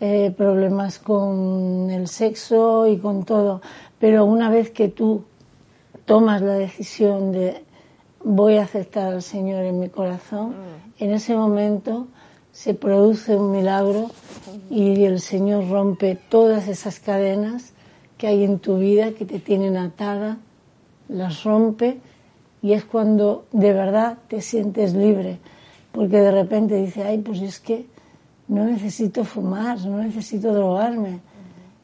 eh, 0.00 0.32
problemas 0.36 0.98
con 0.98 1.90
el 1.90 2.08
sexo 2.08 2.86
y 2.86 2.98
con 2.98 3.24
todo. 3.24 3.60
Pero 3.98 4.24
una 4.24 4.50
vez 4.50 4.70
que 4.70 4.88
tú 4.88 5.24
tomas 6.04 6.42
la 6.42 6.54
decisión 6.54 7.32
de 7.32 7.64
voy 8.24 8.56
a 8.56 8.62
aceptar 8.62 9.12
al 9.12 9.22
Señor 9.22 9.64
en 9.64 9.80
mi 9.80 9.88
corazón, 9.88 10.50
mm. 10.50 11.04
en 11.04 11.10
ese 11.12 11.34
momento 11.34 12.06
se 12.52 12.74
produce 12.74 13.34
un 13.34 13.50
milagro 13.50 14.10
y 14.70 15.04
el 15.04 15.20
Señor 15.20 15.68
rompe 15.68 16.16
todas 16.28 16.68
esas 16.68 17.00
cadenas 17.00 17.72
que 18.18 18.26
hay 18.26 18.44
en 18.44 18.58
tu 18.58 18.78
vida 18.78 19.12
que 19.12 19.24
te 19.24 19.38
tienen 19.40 19.76
atada, 19.76 20.38
las 21.08 21.42
rompe 21.44 21.98
y 22.62 22.74
es 22.74 22.84
cuando 22.84 23.46
de 23.52 23.72
verdad 23.72 24.18
te 24.28 24.40
sientes 24.40 24.94
libre, 24.94 25.38
porque 25.90 26.18
de 26.18 26.30
repente 26.30 26.76
dice, 26.76 27.02
ay, 27.02 27.18
pues 27.18 27.40
es 27.40 27.58
que 27.58 27.86
no 28.48 28.64
necesito 28.64 29.24
fumar, 29.24 29.84
no 29.84 29.98
necesito 29.98 30.52
drogarme, 30.52 31.20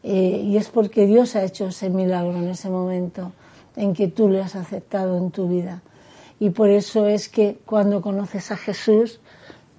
eh, 0.03 0.43
y 0.45 0.57
es 0.57 0.69
porque 0.69 1.07
Dios 1.07 1.35
ha 1.35 1.43
hecho 1.43 1.67
ese 1.69 1.91
milagro 1.91 2.37
en 2.37 2.49
ese 2.49 2.69
momento 2.69 3.33
en 3.75 3.95
que 3.95 4.09
tú 4.09 4.29
le 4.29 4.43
has 4.43 4.55
aceptado 4.55 5.17
en 5.17 5.31
tu 5.31 5.49
vida. 5.49 5.83
Y 6.41 6.51
por 6.51 6.69
eso 6.69 7.07
es 7.07 7.29
que 7.29 7.59
cuando 7.65 8.01
conoces 8.01 8.53
a 8.53 8.57
Jesús 8.57 9.21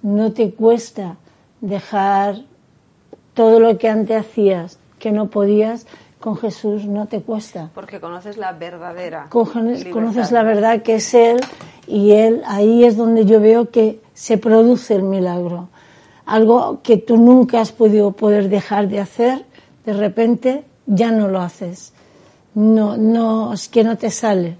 no 0.02 0.32
te 0.32 0.52
cuesta 0.52 1.16
dejar 1.60 2.36
todo 3.34 3.60
lo 3.60 3.78
que 3.78 3.88
antes 3.88 4.20
hacías 4.20 4.78
que 4.98 5.12
no 5.12 5.30
podías, 5.30 5.86
con 6.18 6.36
Jesús 6.36 6.84
no 6.84 7.06
te 7.06 7.22
cuesta. 7.22 7.70
Porque 7.74 8.00
conoces 8.00 8.36
la 8.36 8.52
verdadera. 8.52 9.28
Conoces, 9.30 9.86
conoces 9.86 10.30
la 10.30 10.42
verdad 10.42 10.82
que 10.82 10.96
es 10.96 11.14
Él 11.14 11.40
y 11.86 12.12
Él, 12.12 12.42
ahí 12.46 12.84
es 12.84 12.96
donde 12.96 13.24
yo 13.24 13.40
veo 13.40 13.70
que 13.70 14.00
se 14.12 14.36
produce 14.36 14.94
el 14.94 15.02
milagro. 15.02 15.68
Algo 16.26 16.80
que 16.82 16.98
tú 16.98 17.16
nunca 17.16 17.60
has 17.60 17.72
podido 17.72 18.12
poder 18.12 18.50
dejar 18.50 18.88
de 18.88 19.00
hacer, 19.00 19.46
de 19.86 19.94
repente 19.94 20.64
ya 20.86 21.10
no 21.10 21.28
lo 21.28 21.40
haces. 21.40 21.94
No, 22.54 22.96
no, 22.96 23.54
es 23.54 23.68
que 23.68 23.82
no 23.82 23.96
te 23.96 24.10
sale. 24.10 24.58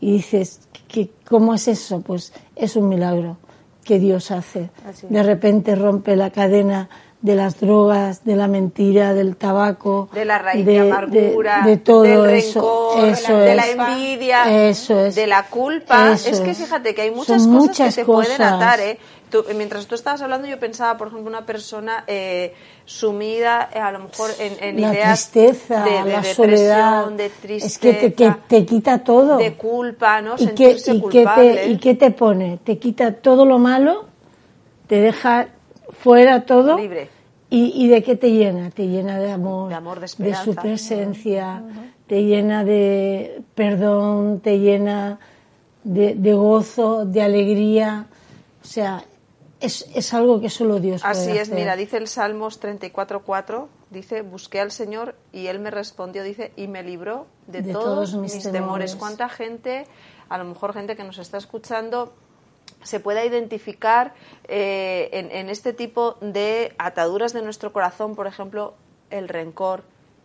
Y 0.00 0.12
dices, 0.12 0.60
¿qué, 0.88 1.10
¿cómo 1.28 1.54
es 1.54 1.68
eso? 1.68 2.00
Pues 2.00 2.32
es 2.56 2.76
un 2.76 2.88
milagro 2.88 3.36
que 3.84 3.98
Dios 3.98 4.30
hace. 4.30 4.70
De 5.08 5.22
repente 5.22 5.74
rompe 5.74 6.16
la 6.16 6.30
cadena 6.30 6.88
de 7.22 7.36
las 7.36 7.60
drogas, 7.60 8.24
de 8.24 8.34
la 8.34 8.48
mentira, 8.48 9.14
del 9.14 9.36
tabaco, 9.36 10.08
de 10.12 10.24
la 10.24 10.38
raíz 10.38 10.66
de, 10.66 10.80
amargura, 10.80 11.62
de, 11.64 11.76
todo 11.76 12.02
del 12.02 12.30
eso, 12.30 12.94
rencor, 12.96 13.36
de 13.38 13.54
la 13.54 13.68
envidia, 13.68 14.68
eso 14.68 15.00
es, 15.06 15.14
de 15.14 15.28
la 15.28 15.46
culpa. 15.46 16.12
es 16.12 16.40
que 16.40 16.52
fíjate 16.52 16.94
que 16.94 17.02
hay 17.02 17.10
muchas 17.12 17.46
cosas 17.46 17.94
que 17.94 18.02
te 18.02 18.04
pueden 18.04 18.42
atar. 18.42 18.80
¿eh? 18.80 18.98
mientras 19.54 19.86
tú 19.86 19.94
estabas 19.94 20.20
hablando, 20.20 20.46
yo 20.46 20.58
pensaba, 20.58 20.98
por 20.98 21.08
ejemplo, 21.08 21.28
una 21.28 21.46
persona 21.46 22.04
eh, 22.06 22.54
sumida 22.84 23.70
eh, 23.72 23.78
a 23.78 23.92
lo 23.92 24.00
mejor 24.00 24.30
en, 24.38 24.80
la 24.80 24.92
ideas 24.92 25.30
tristeza, 25.30 25.84
de, 25.84 26.10
la 26.10 26.24
soledad, 26.24 27.06
de 27.06 27.30
tristeza, 27.30 27.66
es 27.66 27.78
que 27.78 27.92
te, 27.94 28.12
que 28.12 28.34
te, 28.48 28.66
quita 28.66 28.98
todo, 28.98 29.38
de 29.38 29.54
culpa, 29.54 30.20
¿no? 30.20 30.34
¿Y 30.38 30.48
qué, 30.48 30.76
y 30.84 31.00
culpable. 31.00 31.54
te, 31.54 31.66
¿Y 31.68 31.78
qué 31.78 31.94
te 31.94 32.10
pone? 32.10 32.58
Te 32.62 32.78
quita 32.78 33.14
todo 33.14 33.46
lo 33.46 33.58
malo, 33.58 34.06
te 34.86 35.00
deja 35.00 35.48
fuera 35.92 36.44
todo. 36.44 36.76
Libre. 36.76 37.08
¿Y, 37.54 37.86
de 37.88 38.02
qué 38.02 38.16
te 38.16 38.30
llena? 38.30 38.70
Te 38.70 38.86
llena 38.86 39.18
de 39.18 39.30
amor, 39.30 39.68
de, 39.68 39.74
amor, 39.74 40.00
de, 40.00 40.24
de 40.24 40.34
su 40.36 40.54
presencia, 40.54 41.62
te 42.06 42.24
llena 42.24 42.64
de 42.64 43.42
perdón, 43.54 44.40
te 44.40 44.58
llena 44.58 45.18
de, 45.84 46.14
de, 46.14 46.32
gozo, 46.32 47.04
de 47.04 47.20
alegría. 47.20 48.06
O 48.62 48.66
sea, 48.66 49.04
es, 49.60 49.86
es 49.94 50.14
algo 50.14 50.40
que 50.40 50.48
solo 50.48 50.80
Dios 50.80 51.02
puede 51.02 51.12
Así 51.12 51.30
es, 51.32 51.42
hacer. 51.42 51.54
mira, 51.54 51.76
dice 51.76 51.96
el 51.98 52.08
Salmos 52.08 52.60
34.4, 52.60 53.66
dice, 53.90 54.22
busqué 54.22 54.60
al 54.60 54.72
Señor 54.72 55.14
y 55.30 55.46
Él 55.46 55.60
me 55.60 55.70
respondió, 55.70 56.22
dice, 56.22 56.52
y 56.56 56.68
me 56.68 56.82
libró 56.82 57.26
de, 57.46 57.62
todos, 57.62 58.14
mis, 58.14 58.32
temores. 58.32 58.52
temores. 58.52 58.96
¿Cuánta 58.96 59.28
gente, 59.28 59.86
a 60.28 60.38
lo 60.38 60.44
mejor 60.44 60.72
gente 60.72 60.96
que 60.96 61.04
nos 61.04 61.18
está 61.18 61.38
escuchando, 61.38 62.14
se 62.82 63.00
pueda 63.00 63.24
identificar 63.24 64.14
eh, 64.48 65.08
en, 65.12 65.48
este 65.48 65.72
tipo 65.72 66.16
de 66.20 66.74
ataduras 66.78 67.32
de 67.32 67.42
nuestro 67.42 67.72
corazón, 67.72 68.14
por 68.14 68.26
ejemplo, 68.26 68.74
el 69.10 69.28
rencor, 69.28 69.84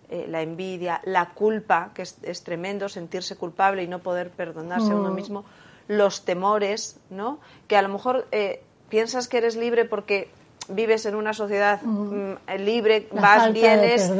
eh, 0.09 0.25
la 0.27 0.41
envidia, 0.41 1.01
la 1.03 1.29
culpa, 1.29 1.91
que 1.93 2.01
es, 2.01 2.43
tremendo 2.43 2.89
sentirse 2.89 3.35
culpable 3.35 3.83
y 3.83 3.87
no 3.87 3.99
poder 3.99 4.29
perdonarse 4.31 4.91
a 4.91 4.95
uno 4.95 5.11
mm. 5.11 5.15
mismo, 5.15 5.45
los 5.87 6.25
temores, 6.25 6.99
¿no? 7.09 7.39
Que 7.67 7.77
a 7.77 7.81
lo 7.81 7.89
mejor 7.89 8.27
eh, 8.31 8.63
piensas 8.89 9.27
que 9.27 9.37
eres 9.37 9.55
libre 9.55 9.85
porque 9.85 10.29
vives 10.69 11.05
en 11.05 11.15
una 11.15 11.33
sociedad 11.33 11.81
mm. 11.81 12.33
Mm, 12.33 12.37
libre, 12.59 13.07
vas, 13.11 13.53
vienes, 13.53 14.11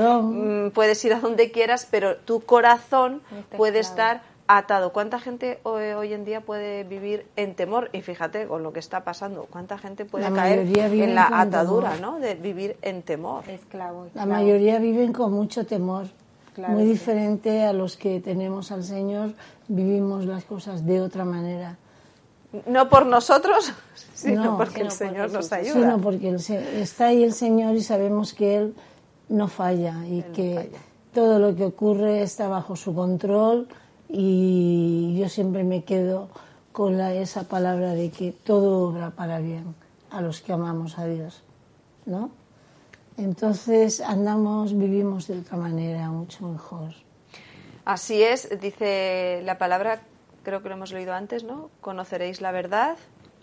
puedes 0.73 1.04
ir 1.04 1.13
a 1.13 1.19
donde 1.19 1.52
quieras, 1.52 1.88
pero 1.89 2.17
tu 2.17 2.41
corazón 2.41 3.21
puede 3.56 3.80
estar 3.80 4.21
atado. 4.48 4.94
¿Cuánta 4.94 5.20
gente 5.20 5.60
hoy, 5.64 6.14
en 6.14 6.26
día 6.26 6.42
puede 6.42 6.84
vivir 6.84 7.26
en 7.36 7.56
temor? 7.56 7.90
Y 7.94 8.02
fíjate 8.02 8.48
con 8.48 8.64
lo 8.64 8.74
que 8.74 8.80
está 8.80 9.04
pasando, 9.04 9.48
¿cuánta 9.50 9.78
gente 9.78 10.06
puede 10.06 10.32
caer 10.32 10.60
en 10.60 11.16
la 11.16 11.30
atadura 11.32 11.98
¿no? 11.98 12.20
de 12.20 12.36
vivir 12.36 12.78
en 12.82 13.04
temor? 13.04 13.44
La 14.14 14.26
mayoría 14.26 14.80
viven 14.80 15.14
con 15.14 15.34
mucho 15.34 15.66
temor. 15.66 16.08
Muy 16.68 16.86
diferente 16.86 17.64
a 17.64 17.74
los 17.74 17.98
que 17.98 18.20
tenemos 18.20 18.72
al 18.72 18.84
Señor, 18.84 19.34
vivimos 19.68 20.26
las 20.26 20.44
cosas 20.44 20.86
de 20.86 21.02
otra 21.02 21.24
manera. 21.24 21.78
No 22.66 22.90
por 22.90 23.06
nosotros, 23.06 23.74
sino 24.16 24.58
porque 24.58 24.82
el 24.82 24.90
Señor 24.90 25.32
nos 25.32 25.52
ayuda. 25.52 25.74
Sino 25.74 26.00
porque 26.00 26.34
está 26.34 27.08
ahí 27.08 27.24
el 27.24 27.34
Señor 27.34 27.76
y 27.76 27.82
sabemos 27.84 28.34
que 28.34 28.58
Él 28.58 28.76
no 29.30 29.48
falla 29.48 30.08
y 30.08 30.24
que 30.34 30.72
todo 31.14 31.38
lo 31.38 31.56
que 31.56 31.66
ocurre 31.66 32.24
está 32.24 32.48
bajo 32.48 32.76
su 32.76 32.96
control 32.96 33.68
y 34.10 35.17
yo 35.20 35.30
siempre 35.30 35.63
me 35.63 35.84
quedo 35.84 36.30
con 36.72 36.98
la, 36.98 37.13
esa 37.13 37.43
palabra 37.43 37.93
de 37.93 38.12
que 38.12 38.32
todo 38.32 38.88
obra 38.89 39.12
para 39.12 39.39
bien 39.39 39.76
a 40.12 40.22
los 40.22 40.41
que 40.41 40.54
amamos 40.54 40.98
a 40.98 41.06
Dios, 41.06 41.43
¿no? 42.06 42.30
Entonces 43.17 44.00
andamos, 44.00 44.78
vivimos 44.78 45.28
de 45.28 45.39
otra 45.39 45.58
manera, 45.58 46.10
mucho 46.10 46.48
mejor. 46.48 46.93
Así 47.84 48.22
es, 48.22 48.50
dice 48.62 49.41
la 49.43 49.58
palabra, 49.58 50.02
creo 50.43 50.62
que 50.62 50.70
lo 50.70 50.76
hemos 50.76 50.91
leído 50.91 51.13
antes, 51.13 51.43
¿no? 51.43 51.70
Conoceréis 51.82 52.41
la 52.41 52.52
verdad 52.52 52.98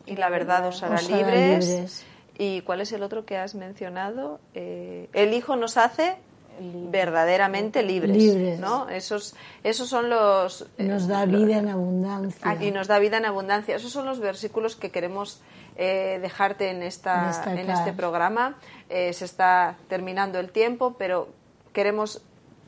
y 0.07 0.16
la 0.16 0.29
verdad 0.29 0.66
os 0.68 0.83
hará, 0.83 1.03
libres. 1.03 2.05
¿Y 2.38 2.61
cuál 2.62 2.81
es 2.81 2.92
el 2.92 3.03
otro 3.03 3.24
que 3.24 3.37
has 3.37 3.55
mencionado? 3.55 4.40
Eh, 4.55 5.09
el 5.12 5.35
Hijo 5.35 5.57
nos 5.57 5.77
hace 5.77 6.16
verdaderamente 6.61 7.83
libres, 7.83 8.59
¿no? 8.59 8.88
Esos, 8.88 9.35
esos 9.62 9.88
son 9.88 10.11
los... 10.11 10.67
Eh, 10.79 10.85
nos 10.85 11.09
da 11.09 11.25
vida 11.27 11.59
en 11.59 11.69
abundancia. 11.69 12.57
Y 12.62 12.71
nos 12.71 12.87
da 12.87 12.99
vida 12.99 13.17
en 13.17 13.27
abundancia. 13.27 13.77
Esos 13.77 13.93
son 13.93 14.07
los 14.07 14.21
versículos 14.21 14.77
que 14.77 14.90
queremos 14.90 15.40
eh, 15.77 16.19
dejarte 16.23 16.71
en, 16.71 16.83
esta, 16.83 17.43
en 17.47 17.71
este 17.71 17.93
programa. 17.93 18.57
Eh, 18.88 19.12
se 19.12 19.25
está 19.25 19.77
terminando 19.88 20.38
el 20.38 20.51
tiempo, 20.51 20.95
pero 20.99 21.29
queremos 21.73 22.23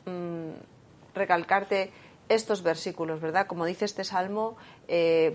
mm, 0.05 1.15
recalcarte 1.15 1.91
estos 2.29 2.61
versículos, 2.61 3.21
¿verdad? 3.21 3.47
Como 3.47 3.65
dice 3.65 3.85
este 3.85 4.03
salmo, 4.03 4.57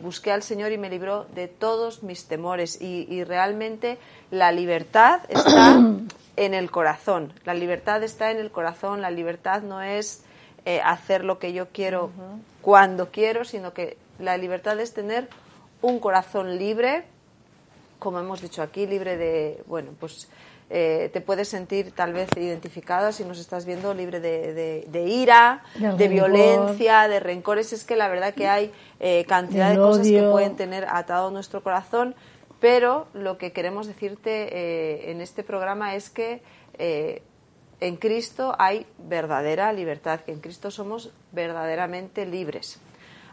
busqué 0.03 0.31
al 0.31 0.43
Señor 0.43 0.73
y 0.73 0.79
me 0.79 0.91
libró 0.91 1.25
de 1.35 1.49
todos 1.49 2.03
mis 2.03 2.27
temores. 2.27 2.83
Y, 2.83 3.07
y 3.09 3.25
realmente 3.25 3.97
la 4.31 4.53
libertad 4.53 5.21
está 5.31 5.81
en 6.45 6.55
el 6.55 6.71
corazón. 6.71 7.33
La 7.45 7.55
libertad 7.55 8.03
está 8.03 8.31
en 8.31 8.39
el 8.39 8.51
corazón. 8.51 9.01
La 9.01 9.11
libertad 9.11 9.63
no 9.63 9.83
es 9.83 10.25
eh, 10.65 10.81
hacer 10.85 11.25
lo 11.25 11.39
que 11.39 11.53
yo 11.53 11.69
quiero 11.69 12.11
cuando 12.61 13.11
quiero, 13.11 13.45
sino 13.45 13.73
que 13.73 13.97
la 14.19 14.37
libertad 14.37 14.79
es 14.81 14.93
tener 14.95 15.29
un 15.81 15.99
corazón 15.99 16.59
libre, 16.59 17.05
como 17.99 18.21
hemos 18.21 18.41
dicho 18.41 18.63
aquí, 18.63 18.87
libre 18.87 19.17
de, 19.17 19.63
bueno, 19.67 19.91
pues 19.99 20.29
eh, 20.71 21.11
te 21.13 21.21
puedes 21.21 21.49
sentir 21.49 21.93
tal 21.93 22.13
vez 22.13 22.31
identificada 22.37 23.13
si 23.13 23.25
nos 23.25 23.39
estás 23.39 23.67
viendo 23.67 23.93
libre 23.93 24.21
de, 24.21 25.05
ira, 25.07 25.63
de, 25.75 26.09
violencia, 26.09 27.09
de 27.09 27.21
rencores. 27.21 27.73
Es 27.73 27.85
que 27.85 27.97
la 27.97 28.09
verdad 28.09 28.33
que 28.33 28.49
hay 28.49 28.73
eh, 29.01 29.25
cantidad 29.29 29.71
de 29.71 29.77
cosas 29.77 30.07
que 30.07 30.23
pueden 30.23 30.57
tener 30.57 30.87
atado 30.89 31.31
nuestro 31.31 31.63
corazón 31.63 32.15
pero 32.63 33.09
lo 33.13 33.39
que 33.39 33.51
queremos 33.51 33.89
decirte 33.89 34.31
eh, 34.57 35.11
en 35.11 35.21
este 35.21 35.43
programa 35.43 35.97
es 35.97 36.11
que 36.11 36.43
eh, 36.75 37.21
en 37.81 37.97
Cristo 37.97 38.55
hay 38.57 38.87
verdadera 38.99 39.73
libertad, 39.73 40.21
que 40.21 40.31
en 40.31 40.39
Cristo 40.39 40.71
somos 40.71 41.11
verdaderamente 41.33 42.25
libres. 42.25 42.81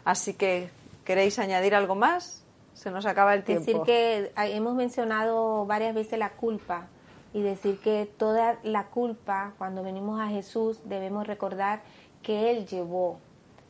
Así 0.04 0.34
que, 0.34 0.70
¿queréis 1.04 1.38
añadir 1.38 1.76
algo 1.76 1.94
más? 1.94 2.44
Se 2.74 2.90
nos 2.90 3.06
acaba 3.06 3.32
el 3.34 3.44
tiempo. 3.44 3.66
Decir 3.66 3.82
que 3.82 4.32
hemos 4.36 4.74
mencionado 4.74 5.64
varias 5.64 5.94
veces 5.94 6.18
la 6.18 6.30
culpa 6.30 6.88
y 7.32 7.40
decir 7.42 7.78
que 7.78 8.10
toda 8.18 8.58
la 8.64 8.86
culpa, 8.86 9.52
cuando 9.58 9.84
venimos 9.84 10.20
a 10.20 10.26
Jesús, 10.26 10.80
debemos 10.86 11.28
recordar 11.28 11.82
que 12.24 12.50
Él 12.50 12.66
llevó 12.66 13.20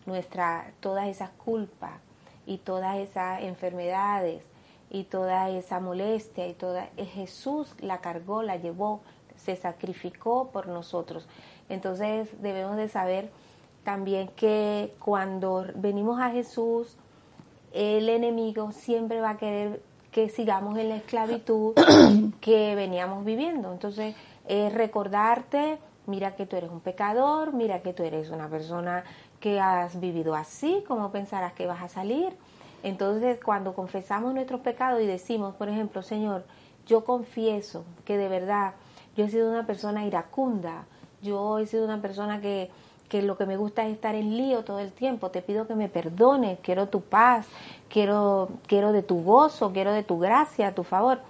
nuestra, 0.07 0.73
todas 0.81 1.09
esas 1.09 1.29
culpas 1.33 2.01
y 2.47 2.57
todas 2.57 2.97
esas 2.97 3.43
enfermedades 3.43 4.43
y 4.91 5.05
toda 5.05 5.49
esa 5.49 5.81
molestia 5.81 6.49
y 6.49 6.55
toda 6.55 6.89
eh, 6.97 7.07
Jesús 7.07 7.75
la 7.81 8.01
cargó, 8.01 8.43
la 8.43 8.57
llevó, 8.57 9.01
se 9.37 9.57
sacrificó 9.57 10.51
por 10.51 10.67
nosotros. 10.67 11.27
Entonces 11.69 12.29
debemos 12.43 12.77
de 12.77 12.89
saber 12.89 13.31
también 13.85 14.29
que 14.37 14.93
cuando 14.99 15.65
venimos 15.77 16.21
a 16.21 16.31
Jesús, 16.31 16.97
el 17.73 18.09
enemigo 18.09 18.73
siempre 18.73 19.21
va 19.21 19.31
a 19.31 19.37
querer 19.37 19.81
que 20.11 20.29
sigamos 20.29 20.77
en 20.77 20.89
la 20.89 20.97
esclavitud 20.97 21.75
que 22.41 22.75
veníamos 22.75 23.25
viviendo. 23.25 23.73
Entonces, 23.73 24.17
es 24.47 24.75
recordarte, 24.75 25.79
mira 26.07 26.35
que 26.35 26.47
tú 26.47 26.57
eres 26.57 26.71
un 26.71 26.81
pecador, 26.81 27.53
mira 27.53 27.81
que 27.81 27.93
tú 27.93 28.03
eres 28.03 28.31
una 28.31 28.49
persona 28.49 29.05
que 29.39 29.61
has 29.61 29.99
vivido 30.01 30.35
así, 30.35 30.85
¿cómo 30.87 31.11
pensarás 31.13 31.53
que 31.53 31.67
vas 31.67 31.83
a 31.83 31.89
salir? 31.89 32.37
Entonces, 32.83 33.39
cuando 33.43 33.75
confesamos 33.75 34.35
nuestros 34.35 34.61
pecados 34.61 35.03
y 35.03 35.07
decimos, 35.07 35.55
por 35.55 35.69
ejemplo, 35.69 36.03
Señor, 36.03 36.45
yo 36.87 37.05
confieso 37.05 37.85
que 38.05 38.17
de 38.17 38.29
verdad 38.29 38.75
yo 39.17 39.25
he 39.25 39.29
sido 39.29 39.51
una 39.51 39.67
persona 39.67 40.07
iracunda, 40.07 40.85
yo 41.23 41.59
he 41.59 41.67
sido 41.67 41.85
una 41.85 42.01
persona 42.01 42.41
que, 42.41 42.71
que 43.09 43.23
lo 43.23 43.37
que 43.37 43.45
me 43.45 43.57
gusta 43.57 43.87
es 43.87 43.93
estar 43.93 44.15
en 44.15 44.37
lío 44.37 44.65
todo 44.65 44.81
el 44.81 44.93
tiempo, 44.93 45.31
te 45.31 45.43
pido 45.43 45.67
que 45.67 45.75
me 45.75 45.89
perdones, 45.89 46.59
quiero 46.63 46.89
tu 46.89 47.03
paz, 47.03 47.47
quiero, 47.89 48.49
quiero 48.67 48.93
de 48.93 49.03
tu 49.03 49.23
gozo, 49.23 49.73
quiero 49.73 49.93
de 49.93 50.03
tu 50.03 50.19
gracia, 50.19 50.75
tu 50.75 50.85
favor. 50.85 51.21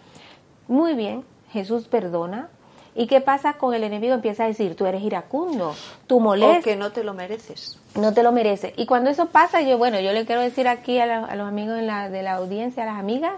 Muy 0.68 0.94
bien, 0.94 1.24
Jesús 1.50 1.88
perdona, 1.88 2.48
¿Y 2.94 3.06
qué 3.06 3.20
pasa 3.20 3.54
con 3.54 3.74
el 3.74 3.84
enemigo? 3.84 4.14
Empieza 4.14 4.44
a 4.44 4.46
decir, 4.48 4.74
tú 4.74 4.86
eres 4.86 5.02
iracundo, 5.02 5.74
tú 6.06 6.20
molestas. 6.20 6.58
O 6.58 6.62
que 6.62 6.76
no 6.76 6.90
te 6.90 7.04
lo 7.04 7.14
mereces. 7.14 7.78
No 7.94 8.12
te 8.12 8.22
lo 8.22 8.32
mereces. 8.32 8.72
Y 8.76 8.86
cuando 8.86 9.10
eso 9.10 9.26
pasa, 9.26 9.60
yo, 9.62 9.78
bueno, 9.78 10.00
yo 10.00 10.12
le 10.12 10.26
quiero 10.26 10.40
decir 10.40 10.66
aquí 10.66 10.98
a, 10.98 11.34
los 11.36 11.48
amigos 11.48 11.76
de 11.76 11.82
la, 11.82 12.08
de 12.08 12.22
la 12.22 12.34
audiencia, 12.34 12.82
a 12.82 12.86
las 12.86 12.98
amigas, 12.98 13.34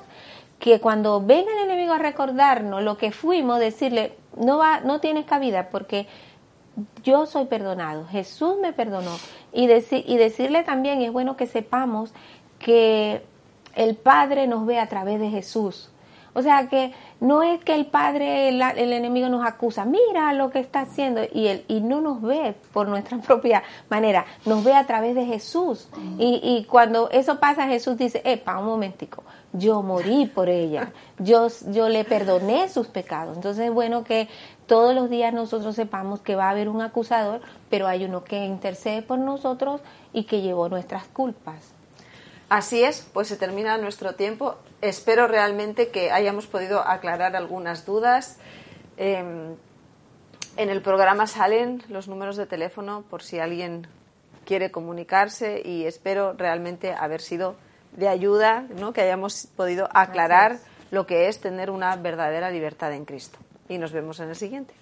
que 0.58 0.80
cuando 0.80 1.20
venga 1.20 1.52
el 1.52 1.70
enemigo 1.70 1.92
a 1.92 1.98
recordarnos 1.98 2.82
lo 2.82 2.96
que 2.96 3.12
fuimos, 3.12 3.58
decirle, 3.58 4.14
no, 4.36 4.58
va, 4.58 4.80
no 4.80 5.00
tienes 5.00 5.26
cabida 5.26 5.68
porque 5.70 6.06
yo 7.02 7.26
soy 7.26 7.44
perdonado, 7.44 8.06
Jesús 8.06 8.56
me 8.60 8.72
perdonó. 8.72 9.16
Y, 9.52 9.64
y 9.64 10.16
decirle 10.16 10.62
también, 10.62 11.02
es 11.02 11.12
bueno 11.12 11.36
que 11.36 11.46
sepamos 11.46 12.14
que 12.58 13.22
el 13.74 13.96
Padre 13.96 14.46
nos 14.46 14.66
ve 14.66 14.78
a 14.78 14.88
través 14.88 15.20
de 15.20 15.30
Jesús. 15.30 15.91
O 16.34 16.42
sea 16.42 16.68
que 16.68 16.92
no 17.20 17.42
es 17.42 17.62
que 17.62 17.74
el 17.74 17.86
padre, 17.86 18.48
el, 18.48 18.92
enemigo 18.92 19.28
nos 19.28 19.46
acusa, 19.46 19.84
mira 19.84 20.32
lo 20.32 20.50
que 20.50 20.60
está 20.60 20.80
haciendo, 20.80 21.20
y, 21.32 21.48
él, 21.48 21.64
y 21.68 21.80
no 21.80 22.00
nos 22.00 22.22
ve 22.22 22.54
por 22.72 22.88
nuestra 22.88 23.18
propia 23.22 23.62
manera, 23.90 24.24
nos 24.46 24.64
ve 24.64 24.74
a 24.74 24.86
través 24.86 25.14
de 25.14 25.26
Jesús. 25.26 25.88
Y, 26.18 26.40
y 26.42 26.64
cuando 26.64 27.10
eso 27.10 27.38
pasa, 27.38 27.68
Jesús 27.68 27.98
dice, 27.98 28.22
epa, 28.24 28.58
un 28.58 28.66
momentico, 28.66 29.24
yo 29.52 29.82
morí 29.82 30.26
por 30.26 30.48
ella, 30.48 30.92
yo, 31.18 31.48
yo 31.68 31.88
le 31.88 32.04
perdoné 32.04 32.68
sus 32.68 32.86
pecados. 32.86 33.36
Entonces 33.36 33.66
es 33.66 33.72
bueno 33.72 34.02
que 34.02 34.28
todos 34.66 34.94
los 34.94 35.10
días 35.10 35.34
nosotros 35.34 35.74
sepamos 35.74 36.20
que 36.20 36.34
va 36.34 36.46
a 36.46 36.50
haber 36.50 36.68
un 36.70 36.80
acusador, 36.80 37.42
pero 37.68 37.86
hay 37.86 38.04
uno 38.04 38.24
que 38.24 38.44
intercede 38.44 39.02
por 39.02 39.18
nosotros 39.18 39.82
y 40.14 40.24
que 40.24 40.40
llevó 40.40 40.70
nuestras 40.70 41.06
culpas. 41.08 41.74
Así 42.48 42.82
es, 42.82 43.06
pues 43.12 43.28
se 43.28 43.36
termina 43.36 43.76
nuestro 43.78 44.14
tiempo. 44.14 44.56
Espero 44.82 45.28
realmente 45.28 45.90
que 45.90 46.10
hayamos 46.10 46.48
podido 46.48 46.80
aclarar 46.80 47.36
algunas 47.36 47.86
dudas. 47.86 48.38
Em, 48.96 49.54
en 50.56 50.68
el 50.68 50.82
programa 50.82 51.28
salen 51.28 51.82
los 51.88 52.08
números 52.08 52.36
de 52.36 52.46
teléfono 52.46 53.04
por 53.08 53.22
si 53.22 53.38
alguien 53.38 53.86
quiere 54.44 54.72
comunicarse 54.72 55.62
y 55.64 55.86
espero 55.86 56.32
realmente 56.32 56.92
haber 56.92 57.20
sido 57.20 57.54
de 57.92 58.08
ayuda, 58.08 58.66
¿no? 58.76 58.92
que 58.92 59.02
hayamos 59.02 59.46
podido 59.56 59.88
aclarar 59.94 60.58
lo 60.90 61.06
que 61.06 61.28
es 61.28 61.40
tener 61.40 61.70
una 61.70 61.94
verdadera 61.94 62.50
libertad 62.50 62.92
en 62.92 63.04
Cristo. 63.04 63.38
Y 63.68 63.78
nos 63.78 63.92
vemos 63.92 64.18
en 64.18 64.30
el 64.30 64.36
siguiente. 64.36 64.74